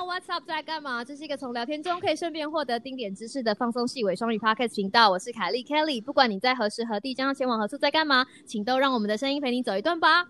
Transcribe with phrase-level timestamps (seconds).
[0.00, 1.04] What's Up 在干嘛？
[1.04, 5.10] 这是一个从聊天中可以顺便获得丁点知识的放松细微双语 Podcast 频道。
[5.10, 10.28] 我是凯莉 Kelly，不管你在何时何地将要前往何处，在干嘛，请都让我们的声音陪你走一段吧。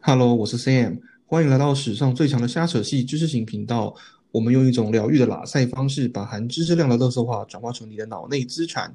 [0.00, 3.94] Hello，我是 Sam，欢迎来到史上最强的瞎扯系知识型频道。
[4.32, 8.94] 我们用一种疗愈的拉塞方式，把含知识量的垃圾话转化成你的脑内资产。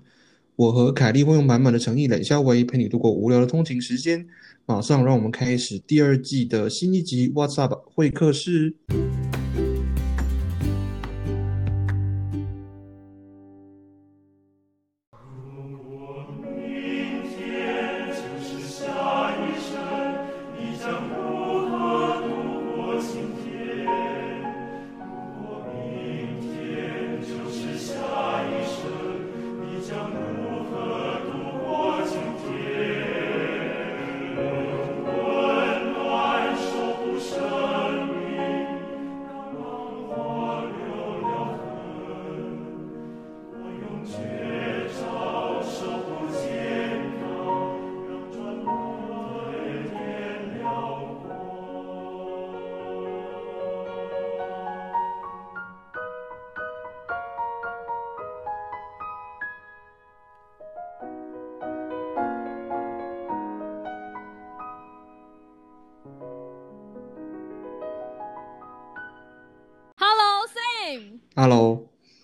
[0.55, 4.27] 我和凯莉会用满满的诚意、冷笑为陪你度过无聊的通勤时间。
[4.65, 8.75] 马上让我们开始第二季的新一集 What's Up 会客室。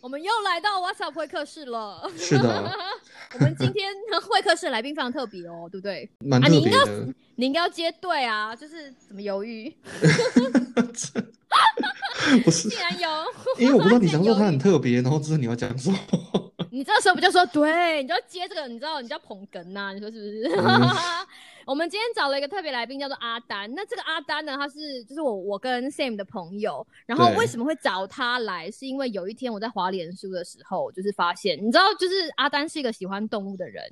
[0.08, 2.10] 我们又来到 WhatsApp 会客室了。
[2.18, 2.72] 是的，
[3.36, 6.10] 我们今天会客室来宾非常特别哦，对不对？
[6.20, 7.14] 蛮特啊你应该别的。
[7.36, 9.70] 你应该要接对啊，就是怎么犹豫？
[12.46, 13.10] 不是，竟然有，
[13.60, 16.00] 因为我不知道你想说他很特别，然后知道你要讲什么。
[16.72, 20.56] 你这个时候不就说对，你就要接这个，你知道，你叫捧哏呐、你说是不是？
[20.58, 20.90] 嗯
[21.68, 23.70] 我们今天找了一个特别来宾，叫做阿丹。
[23.76, 26.88] 那这个阿丹呢，他是就是我我跟 Sam 的朋友。
[27.06, 28.72] 然后为什么会找他来？
[28.72, 33.84] 是因为有一天我在华联书的时候，就是发现，你知道，就是阿丹是一个喜欢动物的人，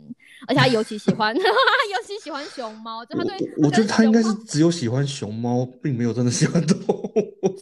[0.48, 6.86] 而且他尤其喜欢， 尤其喜欢熊猫，就他对，我我觉得他应该是只有喜欢熊猫，并没有真的喜欢动物。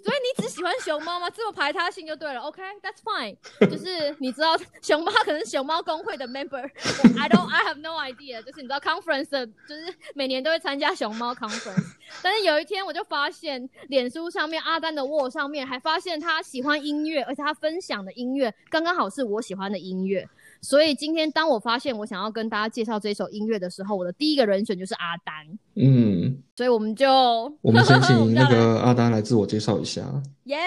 [0.03, 1.27] 所以你只喜欢熊猫吗？
[1.31, 2.39] 这么排他性就对了。
[2.41, 3.35] OK，that's、fine。
[3.67, 8.41] 就是你知道熊猫可能是熊猫工会的 member 我，I don't I have no idea。
[8.43, 11.93] 就是你知道 conference 的，就是每年都会参加熊猫 conference。
[12.21, 20.27] 但是有一天我就发现，脸书上面阿丹的 wall 上面还发现他喜欢音乐，而且他分享的音乐刚刚好是我喜欢的音乐。
[20.61, 25.59] 所以今天当我发现我想要跟大家介绍这首音乐的时候，我的第一个人选就是阿丹。
[25.75, 27.07] 嗯，所以我们就
[27.61, 30.01] 我们先请 那个阿丹来自我介绍一下。
[30.43, 30.57] 耶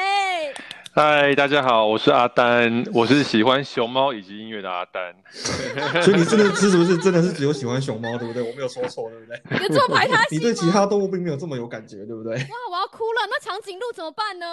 [0.93, 5.15] 嗨，大家好，我是阿丹，我是喜欢熊猫以及音乐的阿丹。
[6.03, 8.43] 所以你真的是是不是真的是只有喜欢熊猫，对不对？
[8.43, 9.69] 我没有说错，对不对？
[9.69, 12.33] 你这么排他你对其他动物并没有这么有感觉，对不对？
[12.33, 13.29] 哇，我要哭了！
[13.29, 14.47] 那长颈鹿怎么办呢？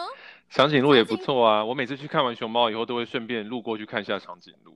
[0.49, 4.73] 长颈鹿也不错啊，我每次去看完熊猫以后，都会顺便路过去看一下长颈鹿。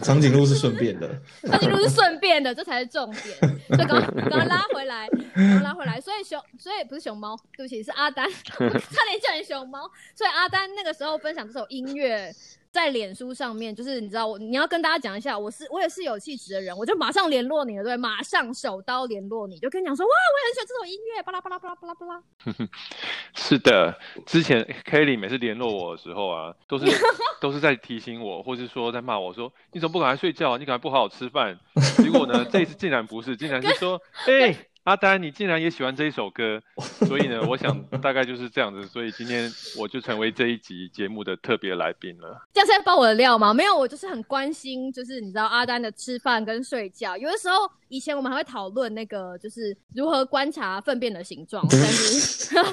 [0.00, 1.10] 长颈鹿是顺便的，
[1.48, 3.36] 长颈鹿是顺便的，这才是重点。
[3.74, 6.00] 所以刚刚刚拉回来，然后拉回来。
[6.00, 9.90] 所以熊，所以不是熊猫，对不起，是阿丹， 差点叫你熊猫。
[10.14, 12.34] 所以阿丹那个时候分享这首音乐。
[12.72, 22.22] 在脸书上面，就是你知道我，你要跟大家讲一下，我是我也是有气质的人，我就马上联络你了，对，马上手刀联络你，就跟你讲说，哇，我也很喜欢这首音乐，巴拉巴拉巴拉巴拉巴拉。
[23.34, 26.86] 是的，之前 Kelly 每次联络我的时候啊，都是
[27.40, 30.56] 都是在提醒我，或是说在骂我说，你怎么不赶快睡觉？
[30.56, 31.58] 你赶快不好好吃饭？
[31.96, 34.54] 结果呢，这一次竟然不是，竟然是说， 哎、
[34.84, 36.60] 阿丹，你竟然也喜欢这一首歌，
[37.06, 42.46] 所以呢，我想 大概就是这样子，所以今天我就成为这一集节目的特别来宾了。
[42.52, 43.52] 这样是在爆我的料吗？
[43.52, 47.16] 没有，我就是很关心，就是你知道阿丹的吃饭跟睡觉。
[47.16, 47.56] 有的时候
[47.88, 52.56] 以前我们还会讨论那个，就是如何观察粪便的形状，但是，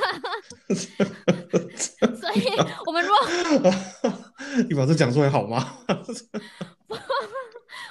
[2.16, 2.44] 所以
[2.86, 3.20] 我们如果
[4.70, 5.74] 你把这讲出来好吗？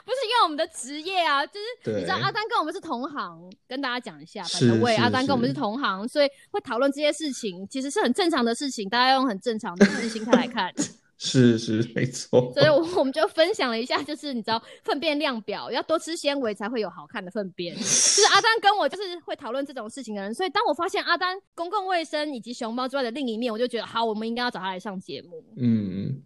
[0.06, 10.72] 不是因为我们的职业啊，就是你知道阿丹跟我们是同行，跟大家讲一下，反正喂，是阿丹跟我们是是同行，所以会讨论这些事情，其实是很正常的事情，大家要用很正常的心态来看。
[11.18, 12.52] 是是没错。
[12.52, 17.74] 所以我我们就分享了一下，就是你知道粪便量表，要多吃纤维才会有好看的粪便。
[17.74, 25.42] 就 是阿丹跟我就是会讨论这种事情的人，所以当我发现阿丹公共卫生以及熊猫之外的另一面，我就觉得好，我们应该要找他来上节目。
[25.56, 26.22] 嗯，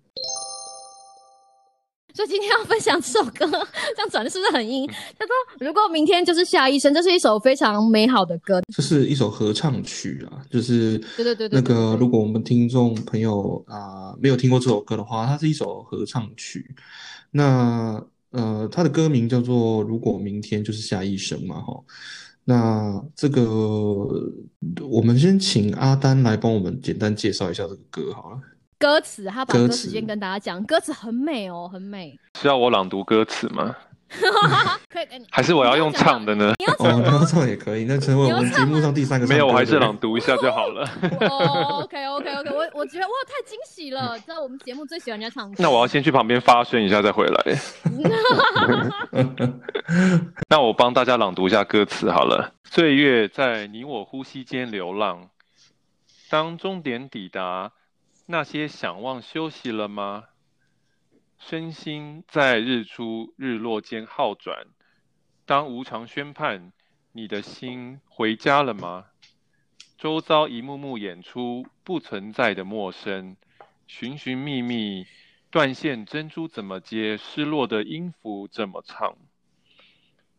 [2.14, 3.46] 所以今天要分享这首歌，
[3.94, 4.86] 这样转的是不是很阴？
[5.18, 8.60] 他说：“如果明天就是下一生，这是一首非常美好的歌。
[8.74, 16.74] 这是一首合唱曲啊，就是对对对对那个，如果我们听众朋友啊、没有听过这首歌的话，它是一首合唱曲。
[17.30, 21.82] 那呃，它的歌名叫做《如果明天就是下一生》嘛，哈。
[22.44, 23.44] 那这个
[24.88, 28.40] 我们先请阿丹来帮我们简单介绍一下这个歌好了。
[28.80, 32.18] 歌词，他把歌歌词词先跟大家讲，歌词很美哦，很美。
[32.40, 33.76] 是要我朗读歌词吗？
[34.88, 36.54] 可以，哎还是我要用唱的呢？
[36.58, 40.88] 你要哦，你要唱也可以，那成为我们节目上第三个没有，我还是朗读一下就好了。
[41.28, 44.18] 哦，OK OK OK，我我觉得哇，太惊喜了！
[44.18, 45.56] 知道我们节目最喜欢人家唱歌。
[45.58, 47.58] 那我要先去旁边发声一下再回来。
[50.48, 52.54] 那我帮大家朗读一下歌词好了。
[52.64, 55.28] 岁月在你我呼吸间流浪，
[56.30, 57.70] 当终点抵达，
[58.30, 60.26] 那些想望休息了吗？
[61.36, 64.68] 身心在日出日落间好转，
[65.44, 66.70] 当无常宣判，
[67.10, 69.06] 你的心回家了吗？
[69.98, 73.36] 周遭一幕幕演出不存在的陌生，
[73.88, 75.08] 寻寻觅觅，
[75.50, 77.16] 断线珍珠怎么接？
[77.16, 79.18] 失落的音符怎么唱？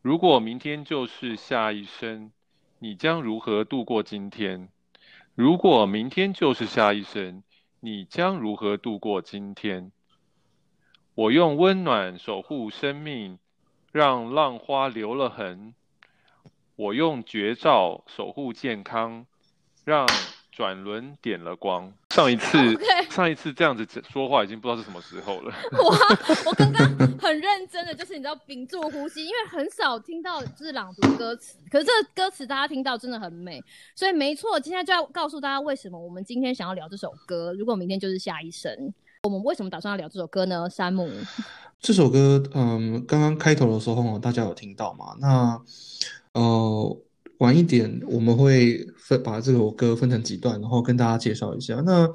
[0.01, 2.31] 如果明天就是下一生，
[2.79, 4.69] 你将如何度过今天？
[5.35, 7.43] 如果明天就是下一生，
[7.83, 9.91] 你将如何度过今天？
[11.15, 13.39] 我用温暖守护生命，
[13.91, 15.73] 让浪花留了痕。
[16.75, 19.25] 我用绝招守护健康，
[19.83, 20.05] 让
[20.51, 21.91] 转轮点了光。
[22.09, 22.57] 上一次
[23.09, 25.53] 上一次这样子说话，已经不知道是什么时候了。
[25.71, 25.95] 我，
[26.45, 26.85] 我刚刚
[27.17, 33.63] 很认真的，就是你知道屏住呼吸，因为很少听到就是朗读歌词，可是这个歌词大家听到真的很美，
[33.95, 37.53] 所以没错，今天就要告诉大家为什么我们今天想要聊这首歌。
[37.53, 38.93] 如果明天就是下一生，
[39.23, 40.69] 我们为什么打算要聊这首歌呢？
[40.69, 41.09] 山姆，
[41.79, 45.15] 这首歌，嗯，刚刚开头的时候，大家有听到吗？
[45.19, 45.61] 那
[46.33, 46.97] 呃，
[47.41, 51.81] 晚一点我们会分把这首歌分成几段，然后跟大家介绍一下。
[51.83, 52.07] 那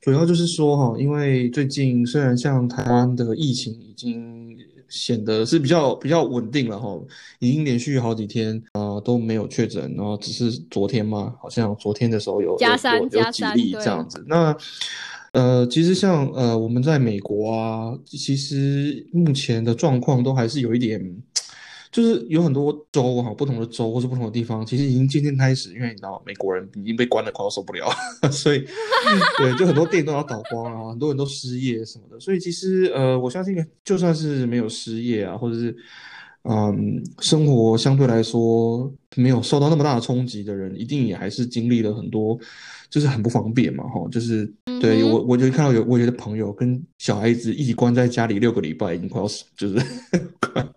[0.00, 4.56] 主要就是说哈，因为最近虽然像台湾的疫情已经
[4.88, 6.98] 显得是比较比较稳定了哈，
[7.38, 14.24] 已经连续好几天啊、呃都没有确诊，然后只是昨天嘛，好像昨天的时候有加有有几例这样子。
[14.26, 14.56] 那
[15.32, 21.22] 呃，其实像呃我们在美国啊，其实目前的状况都还是有一点。
[21.92, 27.86] 就是有很多州哈，不同的州或是不同的地方，其实已经渐渐开始，因为你知道美国人已经被关的快要受不了，
[28.32, 28.64] 所以
[29.38, 33.54] 对，就很多店都要倒光啊，很多人都失业什么的，所以其实呃，我相信
[33.84, 35.76] 就算是没有失业啊，或者是
[36.44, 42.36] 嗯，生活相对来说没有受到那么大的冲击的人，一定也还是经历了很多，
[42.92, 44.44] 就是很不方便嘛，哈，就是
[44.78, 49.74] 对我我就看到有我有的朋友跟小孩子一起关在家里六个礼拜，已经快要死，就是
[50.38, 50.68] 快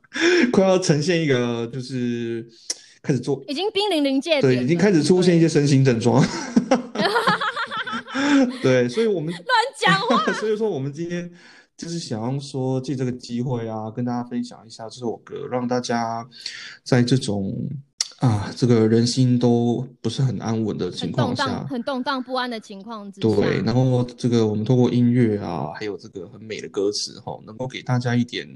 [0.53, 2.47] 快要呈现一个就是
[3.01, 6.23] 开始做已经濒临临界点对，已经开始出现一些身心症状。
[8.63, 9.43] 对，所以我们乱
[9.77, 10.31] 讲话。
[10.39, 11.29] 所以说我们今天
[11.75, 16.25] 就是想要说借这个机会啊，跟大家分享一下这首歌，让大家
[16.81, 17.53] 在这种
[18.25, 21.35] 啊这个人心都不是很安稳的情况
[21.67, 28.47] 很动荡不安的情况之下，对，然后这个我们通过音乐啊，还有这个很美的歌词哈，能够给大家一点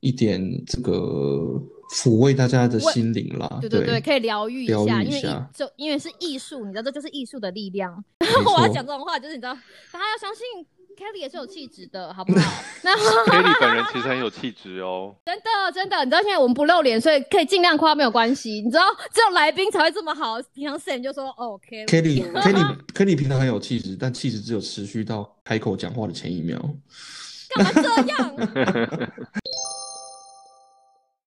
[0.00, 8.02] 一点这个抚慰大家的心灵啦，对对对，可以疗愈一疗下，因为就因为是艺术，你知道这就是艺术的力量。
[8.18, 9.54] 然后 我要讲这种话，就是你知道，
[9.92, 10.66] 大家要相信
[10.98, 12.52] Kelly 也是有气质的，好不好？
[12.82, 12.96] 那
[13.30, 15.14] Kelly 本人其实很有气质哦。
[15.24, 18.60] 真的真的，你知道现在我们不露脸，所以可以尽量夸没有关系。
[18.60, 21.86] 你知道只有来宾才会这么好，平常 Sam 就说哦 Kelly。
[21.86, 26.58] Kelly Kelly Kelly 平常很有气质，但气质只有持续到开口讲话的前一秒。
[27.54, 28.36] 干嘛这样？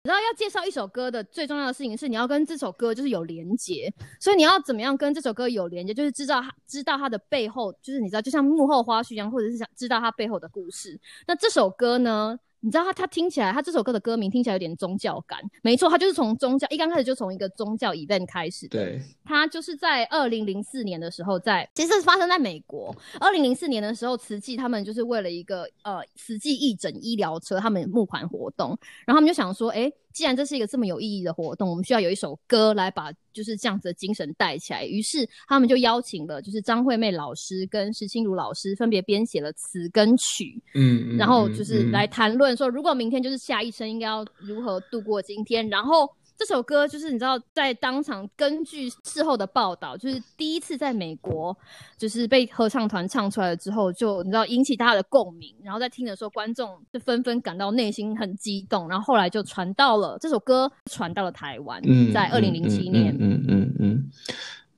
[0.06, 10.96] 你知道要介绍一首歌的最重要的事情是，你要跟这首歌就是有连接，所以你要怎么样跟这首歌有连接，就是知道它知道它的背后，就是你知道就像幕后花絮一样，或者是想知道它背后的故事。
[11.26, 12.38] 那这首歌呢？
[12.66, 18.80] 你知道他他听起来，他这首歌的歌名听起来有点宗教感，没错，他就是从宗教一刚开始就从一个宗教 event 开始的。
[18.80, 22.96] 对，他就是在二零零四年的时候在，其实是发生在美国。
[23.20, 28.70] 二零零四年的时候，慈济他们就是为了一个呃慈济义诊医疗车，他们募款活动，
[29.06, 34.86] 然后他们就想说，哎，既然这是一个这么有意义的活动，我们需要有一首歌来把就是这样子的精神带起来。
[34.86, 45.68] 于是他们就邀请了就是张惠妹老师跟石清如老师分别编写了词跟曲，嗯，嗯然后嗯就是嗯来谈论说，如果明天就是下一生，应该要如何度过今天。
[45.68, 51.56] 然后这首歌就是你知道，在当场根据事后的报道，就是第一次在美国
[51.98, 55.56] 就是被合唱团唱出来了之后，就你知道引起大家的共鸣。
[55.64, 58.90] 然后在听的时候，观众就纷纷感到内心很激动。
[58.90, 63.16] 然后后来就传到了这首歌传到了台湾，嗯，在二零零七年。
[63.18, 64.10] 嗯嗯嗯嗯。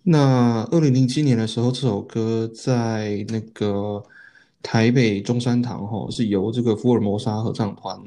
[0.03, 4.03] 那二零零七年的时候，这首歌在那个
[4.61, 7.99] 台北中山堂哈，是由这个福尔摩沙合唱团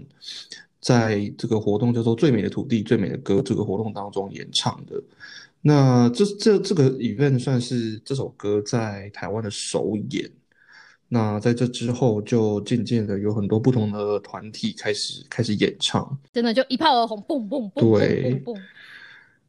[0.80, 5.02] 在这个活动叫做《最美的土地，最美的歌》这个活动当中演唱的。
[5.62, 10.30] 那这这这个 event 算是这首歌在台湾的首演。
[11.12, 18.60] 那在这之后，就渐渐的有很多不同的团体开始开始演唱，真的就一炮而红，嘣嘣嘣，对，嘣嘣。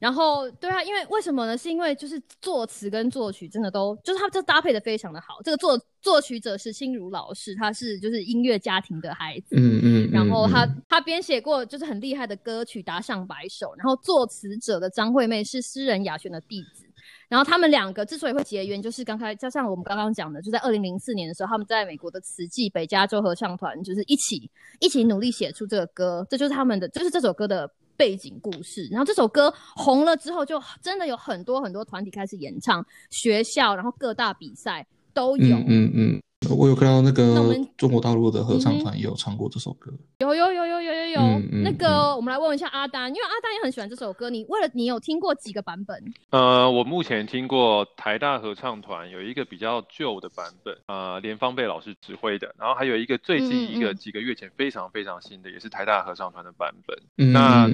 [0.01, 1.55] 然后，对啊，因为为什么呢？
[1.55, 5.39] 是因为就是作词跟作曲真的都就是他这搭配的非常的好。
[5.43, 13.75] 这个作作曲者是心如老师，他是就是音乐家庭的孩子，嗯嗯，然后他他编写过就是很厉害的歌曲达上百首。
[13.77, 16.83] 然后作词者的张惠妹是诗人雅璇的弟子。
[17.29, 27.69] 然后他们两个之所以会结缘，就是刚才加上我们刚刚讲的，就在二零零四年的时候，他们在美国的慈济北加州合唱团，就是一起一起努力写出这个歌，这就是他们的，就是这首歌的
[28.01, 28.87] 背景故事。
[28.89, 35.55] 然后这首歌红了之后，就真的有很多很多团体开始演唱，学校，然后各大比赛都有。
[35.67, 36.21] 嗯嗯。
[36.49, 41.21] 我有看到那个中国大陆的合唱团也有唱过这首歌，有有有有有有有。
[41.63, 44.29] 那个我们来问一下阿丹，因为阿丹也很喜欢这首歌。
[44.29, 46.13] 你为了你有听过几个版本？
[46.31, 57.31] 呃，我目前听过台大合唱团有一个比较旧的版本，呃，连方贝老师指挥的，然后还有一个最近一个几个月前非常非常新的，也是台大合唱团的版本。
[57.31, 57.67] 那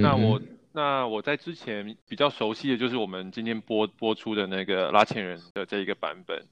[0.00, 0.40] 那我。
[0.74, 6.44] 那我在之前比较熟悉的就是我们今天播播出的那个拉纤人的这一个版本。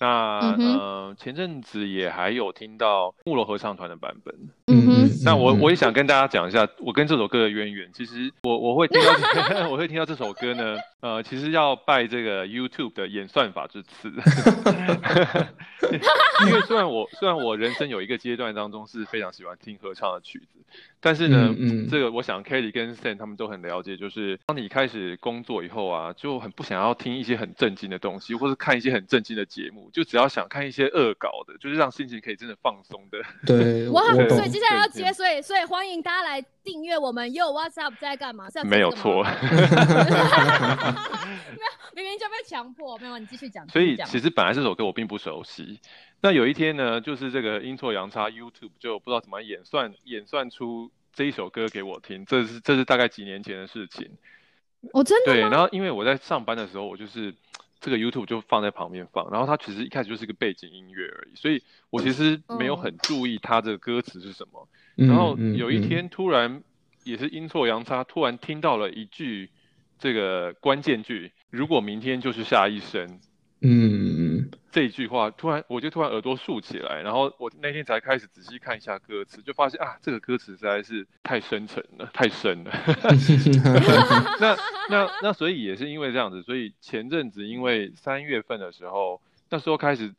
[0.00, 4.34] 那呃前阵子也还有听到木楼合唱团的版本。
[4.66, 5.07] 嗯哼。
[5.24, 7.90] 那我我也想跟大家讲一下我跟这首歌的渊源。
[7.92, 9.12] 其实我我会听到
[9.70, 14.12] 我会听到这首歌呢，呃，其实要拜这个 YouTube 的演算法之赐。
[16.46, 20.60] 因为虽然我虽然我人生有一个阶段当中是非常喜欢听合唱的曲子，
[21.00, 21.54] 但是呢，
[21.90, 33.18] 这个我想 Kelly 跟 Sam 他们都很了解，就是当你开始工作以后啊，就很不想要听一些很震惊的东西，或是看一些很震惊的节目，就只要想看一些恶搞的，就是让心情可以真的放松的。
[33.46, 37.28] 对，哇，所以接下来要接，所以所以欢迎大家来订阅我们。
[37.32, 38.48] Yo What's Up 在干嘛？
[38.64, 39.24] 没有错。
[41.94, 43.68] 明明就被强迫，没有你继续讲。
[43.68, 45.80] 所以其实本来这首歌我并不熟悉。
[46.20, 52.24] 那有一天呢，就是这个阴错阳差，YouTube 就不知道怎么演算演算出这一首歌给我听。
[52.24, 54.10] 这是这是大概几年前的事情。
[54.92, 57.34] 哦，真的对，然后因为我在上班的时候，我就是
[57.80, 64.68] 这个 YouTube 就放在旁边放，然后它其实一开始就是一个背景音乐而已，所以我其实没有很注意它的歌词是什么。
[64.96, 66.62] 然后有一天突然
[67.04, 69.48] 也是阴错阳差，突然听到了一句
[69.98, 73.20] 这个关键句：如果明天就是下一生。
[73.60, 74.27] 嗯，
[74.70, 82.72] 这一句话突然，我就突然耳朵竖起来，然后我那天才开始仔细看一下歌词，就发现啊，这个歌词实在是太深沉了， 太深了。
[84.40, 84.56] 那
[84.90, 90.14] 那那，所以也是因为这样子，所以前阵子因为三月份的时候，那时候开始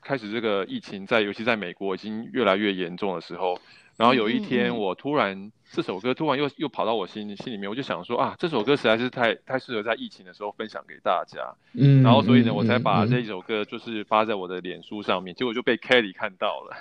[0.00, 3.60] 开始这个疫情在，尤其在美国已经越来越严重的时候。
[3.98, 11.52] 然后有一天，我突然这首歌突然又又跑到我心心里面，我就想说啊，这首歌实在是太太适合在疫情的时候分享给大家。
[11.74, 16.76] 嗯，然后所以呢，我才把这一首歌就是发在我的脸书上面，结果就被 Kelly 看到了。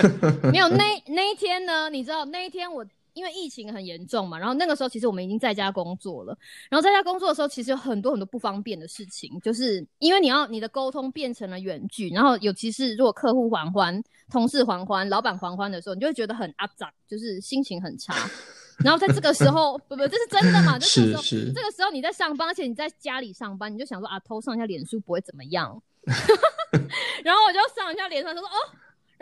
[0.50, 1.90] 没有 那那一天呢？
[1.90, 2.84] 你知道那一天我。
[3.14, 6.36] 因为疫情很严重嘛，然后那个时候其实我们已经在家工作了。
[6.70, 18.14] 然后在家工作的时候，其实有很多很多不方便的事情，就是因为你要你的沟通变成了远距，然后尤其是如果客户还欢、同事还欢、老板还欢的时候，你就会觉得很阿杂，就是心情很差。
[18.82, 20.78] 然后在这个时候，不不，这是真的嘛？
[20.80, 21.52] 是是。
[21.52, 25.80] 这个时候你在上班，而且你在家里上班，你就想说啊，偷上一下脸书不会怎么样。
[27.22, 28.56] 然后我就上一下脸书，说哦。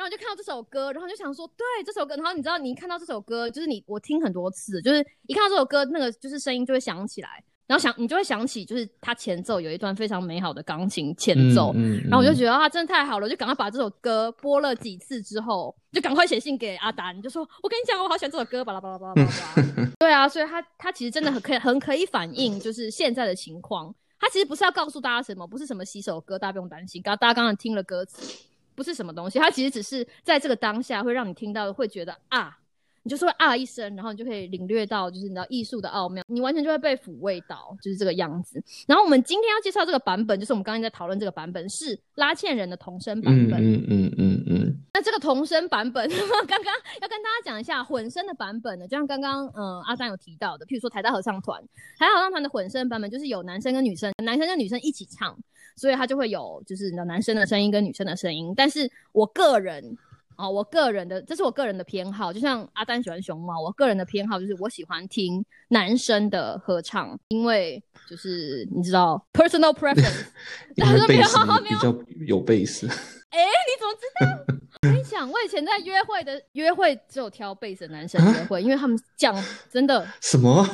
[0.00, 2.16] 然后就看到这首歌，然后就想说，对这首歌。
[2.16, 11.75] 然后你知道，你看到这首歌，就是你我听很多次，就是一看到这首歌，那个就是声音就会响起来，然后想你就会想起，就是它前奏有一段非常美好的钢琴前奏。
[12.04, 19.30] 然后我就觉得啊，真的太好了，就赶快把这首歌播了几次之后，就赶快写信给阿丹，就说我跟你讲，我好喜欢这首歌，巴拉巴拉巴拉巴拉。
[20.00, 23.95] 对啊，所以他他其实真的很可以很可以反映就是现在的情况。
[24.19, 27.02] 他其实不是要告诉大家什么，不是什么洗手歌，大家不用担心。
[27.02, 28.47] 刚大家刚刚听了歌词。
[28.80, 32.56] 不是什么东西，它其实只是在这个当下会让你听到，会觉得啊，
[33.02, 38.62] 你就说啊一声，然后你就可以领略到，就是你知道艺术的奥妙，你完全就会被抚慰到，就是这个样子。
[38.87, 43.60] 然后我们今天要介绍这个版本，就是我们刚刚在讨论这个版本是拉茜人的童声版本。
[43.60, 44.76] 嗯嗯嗯嗯。
[44.94, 46.08] 那这个童声版本，
[46.49, 51.62] 刚刚要跟大家讲一下混声的版本呢，就像刚刚嗯阿三有提到的，譬如说台大合唱团，
[51.99, 55.37] 台大合唱团的混声版本就是有男生跟女生，男生跟女生一起唱。
[55.77, 58.53] 所以它就会有，就是那男生的声音跟女生的声音。
[58.57, 59.97] 但是我个人
[60.37, 62.33] 啊，我个人的，这是我个人的偏好。
[62.33, 70.27] 就像阿丹喜欢熊猫，我个人的偏好就是我喜欢听男生的合唱，因为就是你知道，personal preference。
[70.77, 71.95] 因为贝斯比较
[72.27, 72.87] 有贝斯。
[73.31, 74.57] 哎，你怎么知道？
[74.83, 79.37] 我跟你讲，我以前在约会的约会只有挑贝斯的男生约会，因为他们讲
[79.71, 80.67] 真的什么？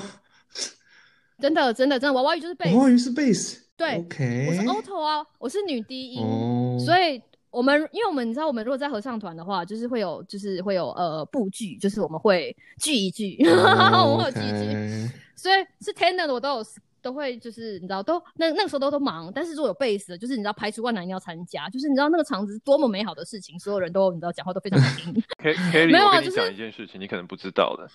[1.39, 3.66] 真的真的真的娃娃鱼就是贝斯，娃娃鱼是贝斯？
[3.77, 16.65] 对，OK，我是 alto 啊，我是女低音，哦，所以我们因为我们你知道，我们如果在合唱团的话，就是会有就是会有呃布剧，就是我们会聚一聚， 我们会有聚一聚，所以是 tenor 的我都有
[17.03, 25.13] 都会就是你知道都那那个时候都都忙，但是如果有贝斯的，就是你知道排除万难一定要参加，就是你知道那个场子是多么美好的事情，所有人都你知道讲话都非常好听。
[25.39, 27.89] K Kelly， 我跟你没有啊就是讲一件事情，你可能不知道的。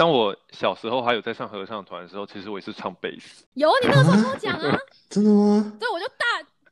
[0.00, 3.44] 当我小时候还有在上合唱团的时候，其实我也是唱贝斯。
[3.52, 4.78] 有你那个时候跟我讲啊，
[5.10, 5.76] 真的吗？
[5.78, 6.24] 对，我就大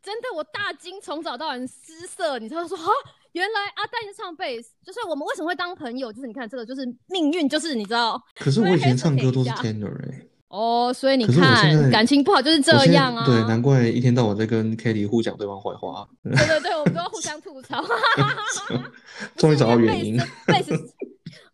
[0.02, 2.84] 真的我大惊，从早到晚失色，你知道说啊。
[3.32, 6.10] 原来阿丹是唱贝斯，就是我们为什么会当朋友？
[6.10, 10.90] 就是你看这个，就是命运，就是你知道可是我以前唱歌都是所以 tenor 哎、哦。
[10.94, 13.26] 所以你看，感情不好就是这样啊。
[13.26, 17.84] 对，难怪一天到晚在跟 Kelly 互讲对方坏话，对对对，我们都要互相吐槽。
[19.36, 20.16] 终于找到原因。
[20.46, 20.82] 贝斯，贝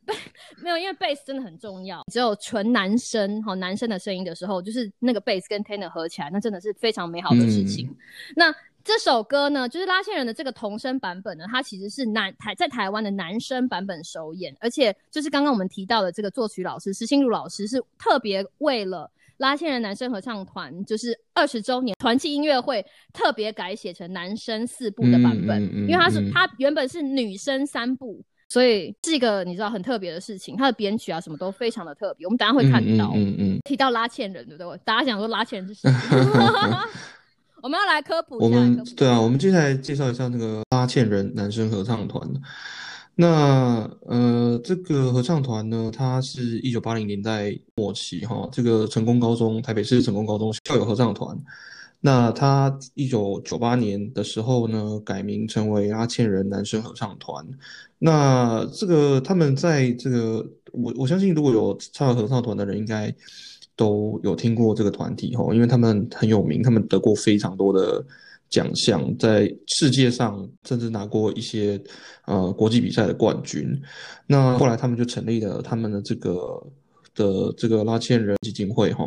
[0.63, 2.03] 没有，因为贝斯真的很重要。
[2.13, 7.89] 只有纯男生哈，男生的声音的时候，就是那个贝斯跟 tenor 合起来，那真的是非常美好的事情。
[7.89, 7.97] 嗯
[8.37, 19.11] 那这首歌呢，就是拉线人的这个童声版本呢，它其实是男台在台湾的男生版本首演，而且就是刚刚我们提到的这个作曲老师石心如老师是特别为了。
[19.39, 28.23] 拉线人男生合唱团就是二十周年团契音乐会，特别改写成男生四部的版本，嗯嗯嗯因为它是嗯它原本是女生三部，
[28.55, 30.57] 所以是一个你知道很特别的事情。
[30.57, 33.11] 它的编曲啊什么都非常的特别，我们等下会看到。
[33.17, 34.81] 嗯嗯提到拉纤人，对不对？
[34.85, 35.91] 大家想说拉纤人是谁？
[37.61, 42.23] 我们要来科普一下，科普们对啊，我们接下来介绍一下那个拉纤人男生合唱团。
[43.17, 51.37] 那呃，这个合唱团呢，它是一九八零年代末期哈，这个成功高中台北市成功高中校友合唱团。
[52.07, 57.43] 那他一九九八年的时候呢，改名成为拉纤人男生合唱团。
[57.99, 63.11] 那这个他们在这个我我相信，如果有唱合唱团的人，应该
[63.75, 68.05] 都有听过这个团体哈，因为他们很有名，他们得过非常多的
[68.51, 71.83] 奖项，在世界上甚至拿过一些
[72.27, 73.67] 呃国际比赛的冠军。
[74.27, 76.63] 那后来他们就成立了他们的这个
[77.15, 79.05] 的这个拉纤人基金会哈。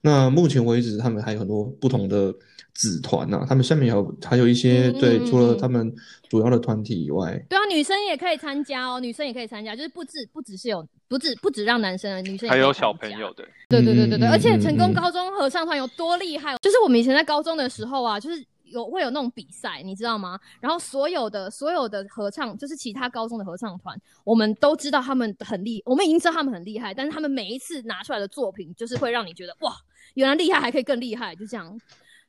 [0.00, 2.32] 那目前为止，他们还有很多不同的
[2.74, 5.58] 子团呐、他们下面还有还有一些嗯对，嗯除了嗯。
[5.58, 5.94] 他们
[6.28, 20.38] 主要的团体以外，对啊，女生也可以参加哦，女生也可以参加，就是不止不只是有不止不止让男生，女生也还有小朋友的，对对对对对，嗯而且成功高中合唱团有多厉害，就是我们以前在高中的时候啊，就是有会有那种比赛，你知道吗？
[20.60, 29.72] 然后所有的所有的合唱，就是其他高中的合唱团，我们都知道他们很厉，我们已经知道他们很厉害，但是他们每一次拿出来的作品，就是会让你觉得哇，
[30.14, 31.78] 原来厉害还可以更厉害，就这样。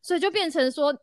[0.01, 0.93] 所以就变成说，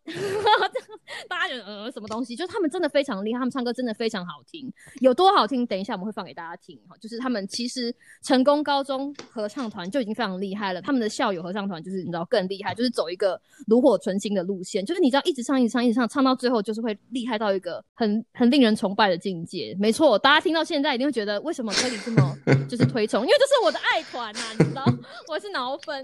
[1.29, 5.67] 大家觉得呃什么东西，就是他们真的非常厉害，他们唱歌真的非常好听，有多好听？
[5.67, 6.97] 等一下我们会放给大家听哈。
[7.01, 19.77] 就是他们其实成功高中合唱团就已经非常厉害了，他们的校友合唱团就是你知道更厉害，就是走一个炉火纯青的路线，就是你知道一直唱一直唱一直唱，唱到最后就是会厉害到一个很很令人崇拜的境界。
[19.79, 22.37] 没错，大家听到现在一定会觉得为什么可以这么
[22.69, 24.85] 就是推崇，因为这是我的爱团呐、你知道，
[25.29, 26.03] 我是脑粉。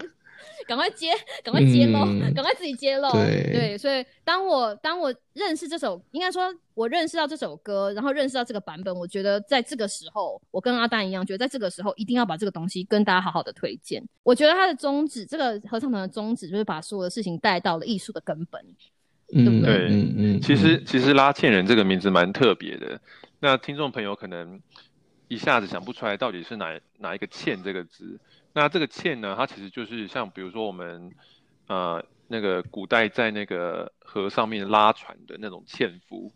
[0.67, 1.11] 赶快接，
[1.43, 3.11] 赶快揭露，嗯赶快自己揭露。
[3.11, 14.03] 对所以当我当我认识这首，应该说我认识到这首歌，然后认识到这个版本，我觉得在这个时候，我跟阿丹一样，觉得在这个时候一定要把这个东西跟大家好好的推荐。
[14.23, 18.61] 我觉得它的宗旨，这个合唱团的宗旨，就是把所有的事情带到了艺术的根本。
[19.33, 22.99] 嗯对不对嗯嗯，其实其实拉纤人这个名字蛮特别的，
[23.39, 24.59] 那听众朋友可能
[25.29, 28.19] 一下子想不出来到底是哪哪一个“欠”这个字。
[28.53, 31.11] 那这个“欠”呢，它其实就是像比如说我们
[31.67, 36.31] 呃那个古代在那个河上面拉船的那种纤夫，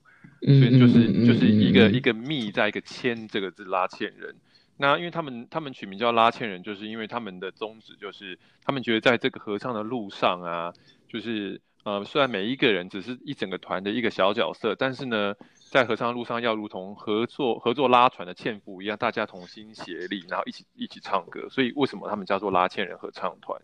[0.48, 2.00] 嗯，所以就是嗯就是一个一。
[2.00, 4.36] 个密在一个牵这个字拉纤人。
[4.78, 10.74] 那因为他们他们取名叫拉纤人，就是因为他们的宗旨就是他们觉得在这个合唱的路上啊，
[11.08, 15.34] 就是呃虽然每一个人只是一整个团的一个小角色，但是呢，
[15.72, 21.50] 在合唱路上要如同合作合作拉船的纤夫一样，大家同心协力，然后一起一起唱歌。
[21.50, 23.60] 所以为什么他们叫做拉纤人合唱团？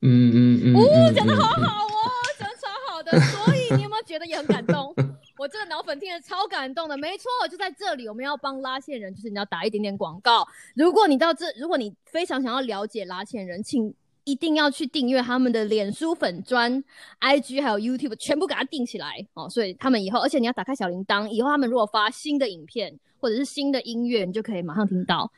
[0.00, 1.90] 嗯嗯嗯，哦，讲的好嗯嗯好哦，
[2.38, 4.92] 讲的超好的，所以你有没有觉得也很感动？
[5.38, 10.46] 我这个脑粉听得超感动的，没错，就在这里，我们要帮拉纤人，就是你要打一点点广告。
[10.74, 16.82] 如果你到这，如果你非常想要了解拉纤人，请一定要去订阅他们的脸书粉专、
[17.20, 19.48] IG 还有 YouTube，全部给它订起来哦。
[19.48, 25.30] 所以他们以后，而且你要打开小铃铛，以后他们如果发新的影片或者是新的音乐，你就可以马上听到，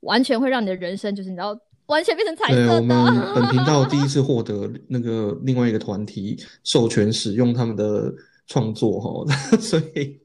[0.00, 1.58] 完全会让你的人生就是你知道。
[1.86, 3.04] 完全变成彩对，色我们
[3.50, 8.10] 频道第一次获得那个另外一个团体授权使用他们的
[8.52, 9.24] 创作哈，
[9.58, 10.20] 所以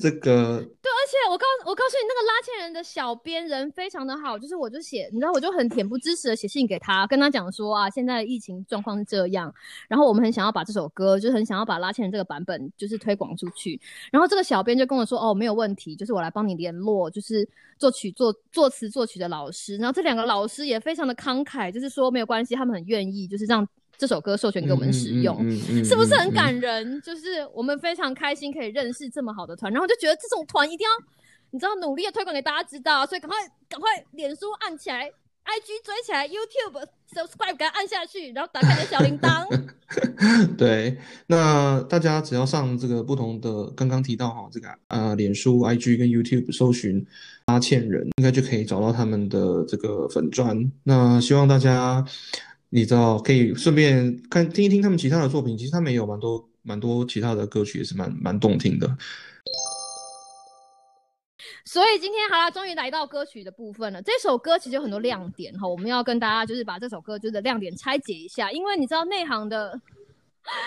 [0.00, 9.54] 这个对，而且我告我告诉你，那个拉纤人的小编人非常的好，就是我就写，你知道，我就很恬不知耻的写信给他，跟他讲说啊，现在疫情状况是这样，
[9.86, 23.68] 然后我们很想要把这首歌，就是很想要把拉纤人这个版本就是推广出去，然后这个小编就跟我说，哦，没有问题，就是我来帮你联络，就是作曲作作词作曲的老师，然后这两个老师也非常的慷慨，就是说没有关系，他们很愿意，就是让。
[23.96, 25.38] 这首歌授权给我们使用，
[25.84, 27.00] 是不是很感人？
[27.00, 30.90] 就是我们非常开心可以认识这么好的团，然后就觉得这种团一定要，
[31.50, 33.36] 你知道，努力的推广给大家知道，所以赶快
[33.68, 39.46] 赶快，脸书按起来，IG 追起来，YouTube subscribe 给它按下去，然后打开你的小铃铛。
[40.58, 47.06] 对，那大家只要上这个不同的刚刚提到哈，这个呃，脸书、IG 跟 YouTube 搜寻
[47.46, 50.72] 阿倩人，应该就可以找到他们的这个粉砖。
[50.82, 52.04] 那希望大家。
[52.74, 58.98] 你知道可以顺便看听一听他们其他的作品，其实他们也有蛮多蛮多其他的歌曲，也是蛮蛮动听的。
[61.64, 64.02] 所以今天好了，终于来到歌曲的部分了。
[64.02, 69.80] 这首歌其实有很多亮点哈，我们要跟大家就是把这首歌就是亮点拆解一下，因为你知道内行的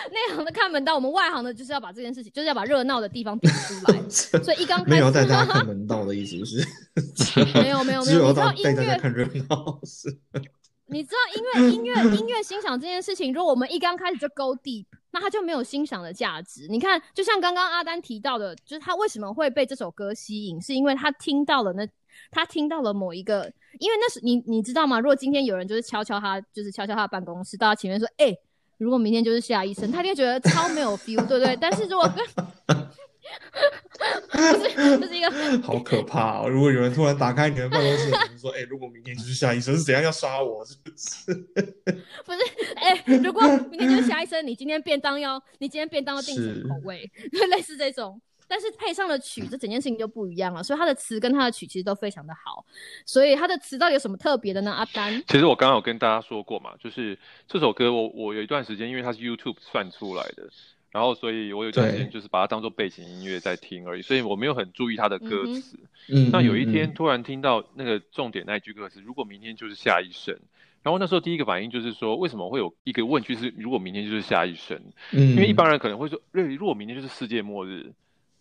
[0.09, 3.99] 内行的看门道，我们外行的就是要把这件事情就是要把热闹的地方点出来。
[4.41, 6.65] 所以一刚开始没有带大家看门道的意思，不是？
[7.53, 10.17] 没有没有没有， 你知道音乐看热闹是。
[10.89, 16.65] 你知道音乐音乐音乐欣赏这件事情，如果我们一刚开始就 go deep，那它就没有欣赏的价值。
[16.69, 21.85] 你看，就像刚刚阿丹提到的，就是他为什么会被这首歌吸引，是因为他听到了那
[22.31, 24.99] 他听到了某一个，因为那是你你知道吗？
[24.99, 28.33] 如果今天有人就是敲敲他，就是敲敲他的办公室，到他前面说，哎，
[28.77, 31.55] 如果明天就是夏医生，他一定觉得超没有 feel，对不对？
[31.59, 32.86] 但是如果跟
[34.31, 35.29] 这是这是一个
[35.61, 36.49] 好可怕哦！
[36.49, 41.33] 如果有人突然打开你的办公室，说：“哎，如果明天就是夏医生，是怎样要杀我？”是不是？
[42.23, 42.39] 不是，
[42.75, 47.09] 哎，如果明天就是夏医生，你今天便当要，你今天便当要定什么口味？
[47.49, 50.61] 类似这种，但是配上了曲，这整件事情就不一样了。
[50.61, 52.63] 所以他的词跟他的曲其实都非常的好。
[53.05, 54.71] 所以他的词到底有什么特别的呢？
[54.71, 60.47] 阿丹，其实我刚刚有跟大家说过嘛，就是这首歌，我我有一段时间，因为它是 YouTube 算出来的。
[60.89, 65.77] 然后，所以我有段时间就是把它当做背景音乐在听而已，所以我没有很注意它的歌词。
[66.07, 70.35] 嗯，那有一天突然听到那个重点那一句歌词，如果明天就是下一生，
[70.81, 74.81] 然后那时候第一个反应就是说，为什么会有一个问句是如果明天就是下一生？
[75.11, 77.91] 嗯，因为一般人可能会说，如果明天就是世界末日，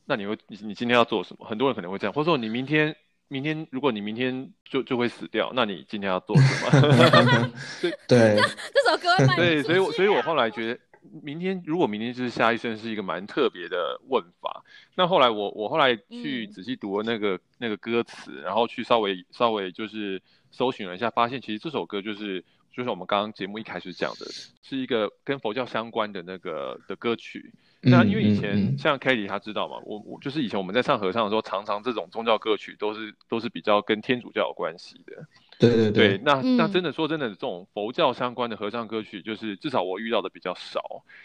[0.07, 1.45] 那你会你你今天要做什么？
[1.45, 2.95] 很多人可能会这样，或者说你明天
[3.29, 7.51] 明天如果你明天就就会死掉，那你今天要做什么？
[7.83, 8.37] 对 对，
[8.73, 10.79] 这首歌对，所以所以我后来觉得。
[11.23, 14.65] 明天如果明天就是下一生是一个蛮特别的问法。
[14.95, 24.27] 那后来我我后来去仔细读了那个那个歌词，然后去稍微稍微就是搜寻了一下，发现其实这首歌就是就是我们刚刚节目一开始讲的，
[24.63, 27.53] 是一个跟佛教相关的那个的歌曲。
[27.87, 35.27] 那因为以前像 Kelly 他知道嘛，我我就是以前我们在唱合唱的时候，常常这种宗教歌曲都是都是比较跟天主教有关系的。
[35.59, 40.81] 对对对，那那真的说真的，这种佛教相关的合唱歌曲，就是至少我遇到的比较少。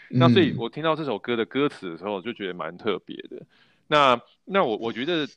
[0.08, 3.42] 那所以我听到这首歌的歌词的时候，就觉得蛮特别的。
[3.88, 5.28] 那那我我觉得。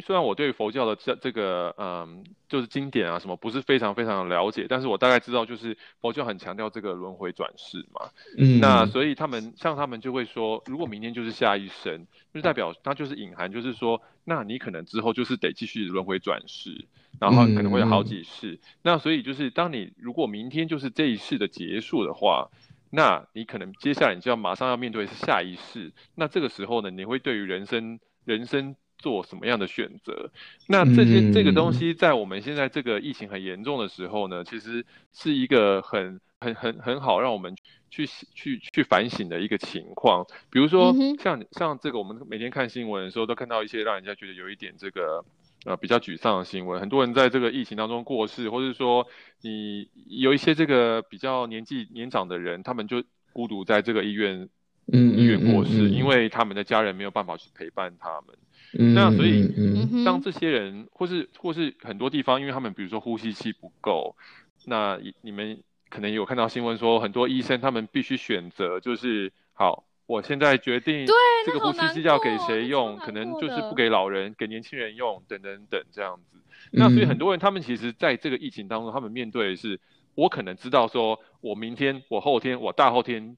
[0.00, 8.10] 虽然我对佛教的这这个嗯，就是经典啊什么不是非常非常的了解，但是我大概知道就是佛教很强调这个轮回转世嘛。
[8.36, 8.58] 嗯。
[8.60, 16.86] 那所以他们像他们就会说，如果明天就是下一生，就代表它就是隐含，就是说，那你可能之后就是得继续轮回转世，
[17.20, 18.58] 然后可能会有好几世。
[18.82, 22.48] 那所以就是当你如果明天就是这一世的结束的话，
[22.90, 25.92] 那你可能接下来你就要马上要面对是下一世。
[26.16, 28.74] 那这个时候呢，你会对于人生人生。
[28.98, 30.30] 做什么样的选择？
[30.68, 37.54] 那这些这个东西，在我们现在这个疫情很严重的时候呢，其实是一个很很很很好让我们
[37.90, 40.26] 去去去反省的一个情况。
[40.50, 45.24] 比如说，像像这个，我们每天看新闻的时候，都看到一些让人家觉得有一点这个
[45.64, 46.80] 呃比较沮丧的新闻。
[46.80, 49.06] 很多人在这个疫情当中过世，或者说
[49.42, 53.02] 你有一些这个比较年纪年长的人，他们就
[53.32, 54.48] 孤独在这个医院
[54.92, 58.36] 嗯医院过世，因为他们的家人没有办法去陪伴他们。
[58.76, 64.16] 那所以，当这些人，或是或是很多地方，因为他们比如说呼吸器不够，
[64.64, 71.06] 那你们可能有看到新闻说，很多医生他们必须选择，就是好，我现在决定
[71.46, 76.38] 这个呼吸器要给谁用，可能就是不给老人，给年轻人用，等等等这样子。
[76.72, 79.78] 那所以很多人他们其实在这个疫情当中，他们面对的是，
[80.16, 83.36] 我可能知道说，我明天、我后天、我大后天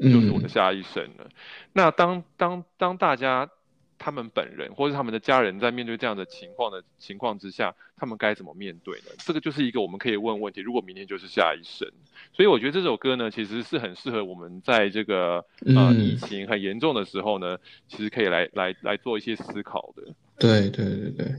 [0.00, 1.28] 就是我的下一生了。
[1.72, 3.50] 那当当当大家。
[4.02, 9.12] 他们本人或者他们的家人在面对这样的情况的情况之下，他们该怎么面对呢？
[9.18, 10.60] 这个就是一个我们可以问问题。
[10.60, 11.88] 如果明天就是下一生，
[12.32, 20.02] 所以我觉得这首歌呢，其实是很适合我们在这个呃疫情很严重的时候呢，其实可以来来来做一些思考的。
[20.38, 21.34] 对对对对。